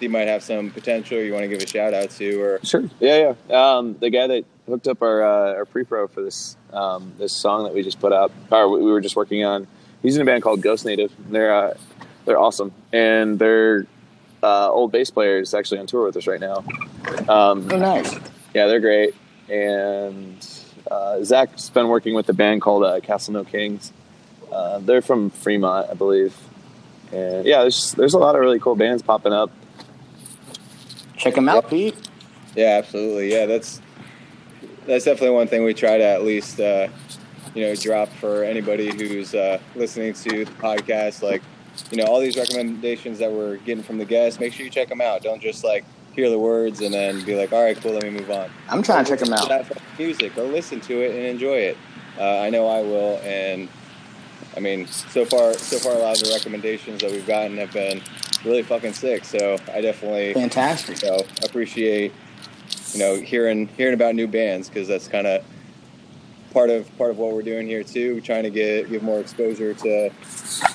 [0.00, 1.18] you might have some potential?
[1.18, 2.84] You want to give a shout out to, or Sure.
[3.00, 3.76] Yeah, yeah.
[3.76, 7.64] Um, the guy that hooked up our uh, our pre-pro for this um, this song
[7.64, 9.66] that we just put out, or we we were just working on.
[10.02, 11.12] He's in a band called Ghost Native.
[11.30, 11.74] They're uh,
[12.24, 13.86] they're awesome, and their
[14.42, 16.64] uh, old bass player is actually on tour with us right now.
[17.28, 18.14] Um, Oh, nice.
[18.54, 19.14] Yeah, they're great.
[19.48, 20.46] And
[20.90, 23.92] uh, Zach's been working with a band called uh, Castle No Kings.
[24.50, 26.36] Uh, they're from Fremont, I believe.
[27.12, 29.50] And yeah, there's there's a lot of really cool bands popping up.
[31.16, 31.94] Check them out, Pete.
[32.54, 33.32] Yeah, absolutely.
[33.32, 33.80] Yeah, that's
[34.86, 36.88] that's definitely one thing we try to at least uh,
[37.54, 41.22] you know drop for anybody who's uh, listening to the podcast.
[41.22, 41.42] Like,
[41.90, 44.88] you know, all these recommendations that we're getting from the guests, make sure you check
[44.88, 45.22] them out.
[45.22, 45.84] Don't just like
[46.16, 48.50] hear the words and then be like, all right, cool, let me move on.
[48.70, 49.48] I'm trying to check them out.
[49.48, 51.78] That music, go listen to it and enjoy it.
[52.18, 53.68] Uh, I know I will, and
[54.56, 57.72] I mean, so far, so far, a lot of the recommendations that we've gotten have
[57.72, 58.00] been
[58.44, 59.26] really fucking sick.
[59.26, 60.96] So I definitely Fantastic.
[60.96, 62.12] so appreciate
[62.92, 65.44] you know hearing hearing about new bands because that's kind of
[66.52, 69.74] part of part of what we're doing here too trying to get give more exposure
[69.74, 70.10] to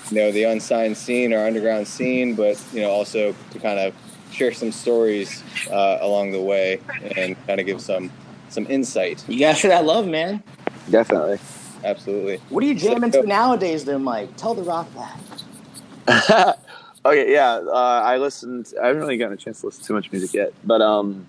[0.09, 3.93] you know the unsigned scene or underground scene but you know also to kind of
[4.31, 6.79] share some stories uh, along the way
[7.17, 8.09] and kind of give some
[8.49, 10.43] some insight You gotta share that love, man.
[10.89, 11.39] Definitely.
[11.85, 14.35] absolutely What are you jamming So- to nowadays, though, Mike?
[14.37, 16.57] Tell the rock that.
[17.05, 17.53] okay, yeah.
[17.65, 18.73] Uh, I listened.
[18.81, 21.25] I haven't really gotten a chance to listen to too much music yet, but um,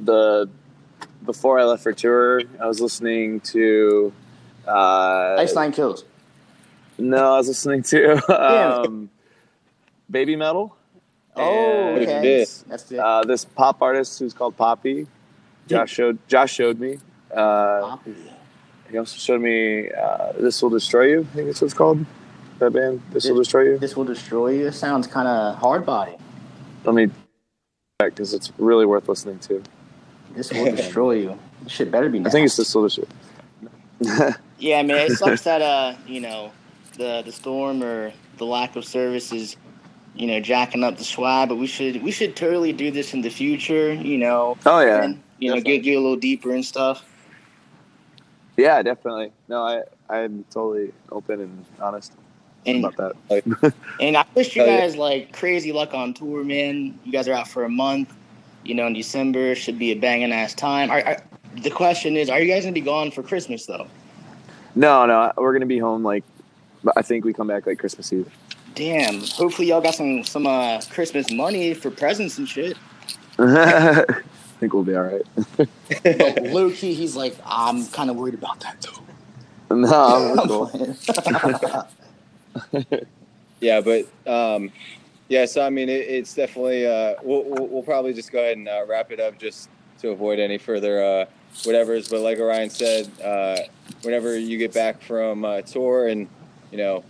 [0.00, 0.48] the
[1.24, 4.12] before I left for tour, I was listening to.
[4.66, 6.04] Uh, Ice Nine Kills.
[6.98, 9.10] No, I was listening to um,
[10.10, 10.72] Babymetal.
[11.36, 12.22] Oh, okay.
[12.22, 12.64] This.
[12.68, 12.98] That's it.
[12.98, 15.06] Uh, this pop artist who's called Poppy.
[15.68, 16.98] Josh showed Josh showed me.
[17.30, 18.14] Uh, Poppy.
[18.90, 22.06] he also showed me uh, "This Will Destroy You." I think that's what it's called.
[22.58, 24.66] That band, "This Will Destroy You." This will destroy you.
[24.68, 26.16] It sounds kind of hard body.
[26.84, 27.06] Let me
[28.00, 29.62] check because it's really worth listening to.
[30.34, 31.38] This will destroy you.
[31.62, 32.20] This shit better be.
[32.20, 32.62] I think it's nasty.
[32.62, 33.04] "This Will Destroy."
[34.58, 36.52] Yeah, man, it sucks that uh, you know,
[36.96, 39.56] the the storm or the lack of service is,
[40.16, 41.48] you know, jacking up the swag.
[41.48, 43.92] But we should we should totally do this in the future.
[43.92, 47.04] You know, oh yeah, and you know, get get a little deeper and stuff.
[48.56, 49.32] yeah, definitely.
[49.48, 52.12] No, I I'm totally open and honest
[52.64, 53.74] And about that.
[54.00, 54.80] and I wish you Oh, yeah.
[54.80, 56.98] guys like crazy luck on tour, man.
[57.04, 58.12] You guys are out for a month.
[58.64, 60.90] You know, in December should be a banging ass time.
[60.90, 61.22] Are, are,
[61.62, 63.86] the question is, are you guys gonna be gone for Christmas though?
[64.74, 66.24] No, no, we're gonna be home like.
[66.96, 68.30] I think we come back like Christmas Eve.
[68.76, 69.22] Damn.
[69.22, 72.76] Hopefully y'all got some some uh, Christmas money for presents and shit.
[73.38, 74.04] I
[74.60, 75.22] think we'll be all right.
[75.56, 79.02] But low key, he's like, I'm kind of worried about that though.
[79.74, 80.66] no, we're cool.
[82.70, 83.06] playing.
[83.60, 84.70] Yeah, but um,
[85.28, 85.46] yeah.
[85.46, 86.86] So I mean, it, it's definitely.
[86.86, 89.70] Uh, we'll, we'll we'll probably just go ahead and uh, wrap it up just
[90.00, 91.24] to avoid any further uh,
[91.64, 92.08] whatever's.
[92.08, 93.56] But like Orion said, uh,
[94.02, 96.28] whenever you get back from uh, tour, and
[96.70, 97.04] you know,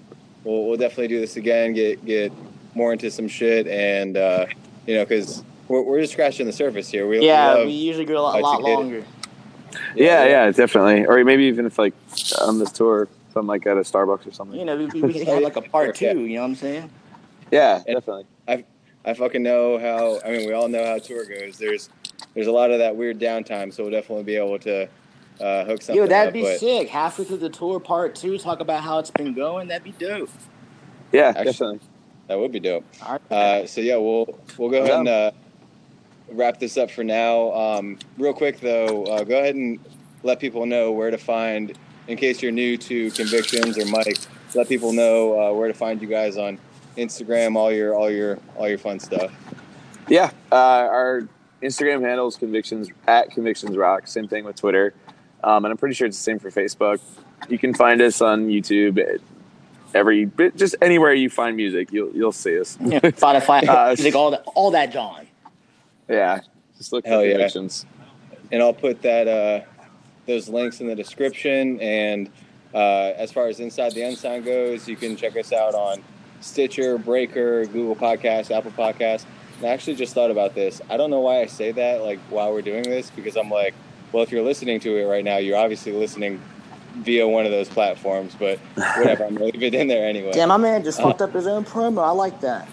[0.47, 1.75] we'll we'll definitely do this again.
[1.75, 2.33] Get get
[2.75, 4.47] more into some shit, and uh,
[4.87, 7.07] you know, because we're we're just scratching the surface here.
[7.07, 8.75] We yeah, love, we usually go a lot, lot to get it.
[8.75, 9.05] longer.
[9.95, 11.05] yeah, yeah, definitely.
[11.05, 11.95] Or maybe even if like
[12.41, 14.59] on this tour, if I'm like at a Starbucks or something.
[14.59, 16.21] You know, we, we, we could have like a part two.
[16.21, 16.91] You know what I'm saying?
[17.51, 18.27] Yeah, And- definitely.
[19.09, 20.19] I fucking know how.
[20.25, 21.59] I mean, we all know how tour goes.
[21.59, 21.91] There's
[22.35, 24.89] there's a lot of that weird downtime, so we'll definitely be able to
[25.41, 26.35] uh, hook something Yo, that'd up.
[26.35, 26.89] be but sick.
[26.89, 29.69] Halfway through the tour, part two, talk about how it's been going.
[29.69, 30.31] That'd be dope.
[31.13, 31.81] Yeah, Actually- definitely.
[32.29, 32.85] that would be dope.
[33.05, 33.33] All right.
[33.33, 35.31] Uh, so yeah, we'll we'll go ahead and uh,
[36.31, 37.53] wrap this up for now.
[37.53, 39.79] Um, real quick though, uh, go ahead and
[40.23, 41.77] let people know where to find,
[42.09, 44.19] in case you're new to Convictions or Mike,
[44.55, 46.59] let people know uh, where to find you guys on
[46.97, 49.33] Instagram, all your all your all your fun stuff.
[50.09, 51.29] Yeah, uh, our
[51.63, 54.07] Instagram handle is convictions at convictions rock.
[54.07, 54.95] Same thing with Twitter,
[55.47, 57.01] um, and I'm pretty sure it's the same for Facebook.
[57.49, 58.99] You can find us on YouTube.
[58.99, 59.21] At
[59.95, 62.77] every bit, just anywhere you find music, you'll you'll see us.
[62.85, 65.27] Yeah, Spotify, Uh, music, all that, all that, John.
[66.09, 66.41] Yeah,
[66.77, 67.33] just look for Hell yeah.
[67.33, 67.87] convictions.
[68.53, 69.61] and I'll put that uh,
[70.27, 71.81] those links in the description.
[71.81, 72.29] And
[72.75, 76.03] uh, as far as Inside the Unsigned goes, you can check us out on
[76.41, 79.25] Stitcher, Breaker, Google Podcast, Apple Podcast.
[79.59, 80.81] And I actually just thought about this.
[80.91, 83.75] I don't know why I say that like while we're doing this because I'm like,
[84.13, 86.41] well, if you're listening to it right now, you're obviously listening
[86.99, 88.35] via one of those platforms.
[88.39, 90.33] But whatever, I'm gonna leave it in there anyway.
[90.33, 92.03] Damn, my man just Uh, fucked up his own promo.
[92.05, 92.69] I like that.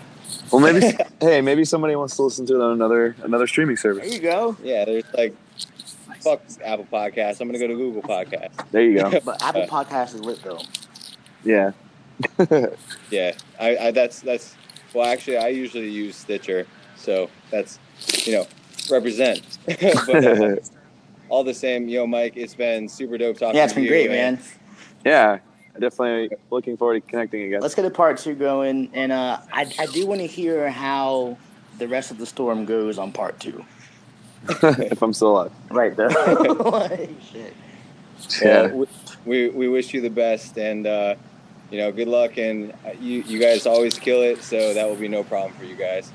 [0.51, 4.05] Well, maybe hey, maybe somebody wants to listen to it on another another streaming service.
[4.05, 4.55] There you go.
[4.63, 5.35] Yeah, there's like,
[6.21, 7.41] fuck Apple Podcast.
[7.41, 8.49] I'm gonna go to Google Podcast.
[8.71, 9.19] There you go.
[9.25, 10.61] But Apple Uh, Podcast is lit though.
[11.43, 11.71] Yeah.
[13.09, 14.55] Yeah, I, I that's that's
[14.93, 16.65] well actually I usually use Stitcher,
[16.95, 17.79] so that's
[18.25, 18.47] you know
[18.89, 19.41] represent.
[19.65, 20.55] but uh,
[21.33, 23.55] all the same, yo, Mike, it's been super dope talking.
[23.55, 24.45] Yeah, it's to been you, great, and- man.
[25.03, 25.39] yeah,
[25.79, 27.59] definitely looking forward to connecting again.
[27.59, 31.35] Let's get a part two going, and uh, I I do want to hear how
[31.79, 33.65] the rest of the storm goes on part two.
[34.47, 35.51] if I'm still alive.
[35.71, 36.09] Right there.
[36.09, 37.53] Like, shit.
[38.43, 38.71] Well, Yeah.
[38.73, 38.85] we,
[39.25, 41.15] we we wish you the best, and uh,
[41.71, 45.07] you know, good luck, and you you guys always kill it, so that will be
[45.07, 46.11] no problem for you guys.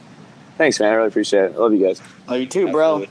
[0.59, 0.93] Thanks, man.
[0.93, 1.55] I really appreciate it.
[1.55, 2.01] I love you guys.
[2.29, 3.05] Love you too, bro.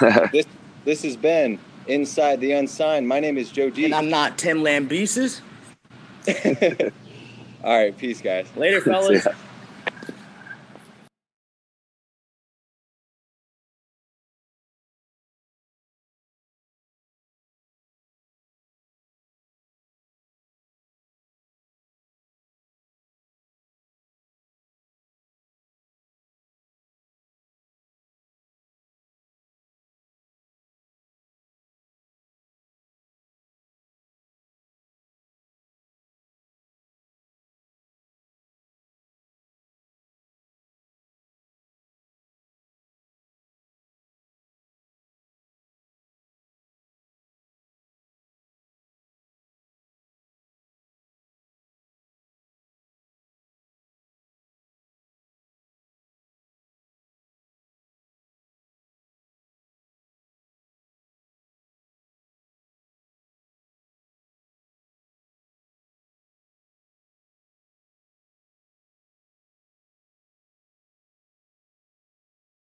[0.00, 0.44] Absolutely.
[0.88, 3.06] This has been Inside the Unsigned.
[3.06, 3.84] My name is Joe G.
[3.84, 5.42] And I'm not Tim Lambesis.
[7.62, 8.46] all right, peace, guys.
[8.56, 9.26] Later, fellas.
[9.26, 9.34] Yeah.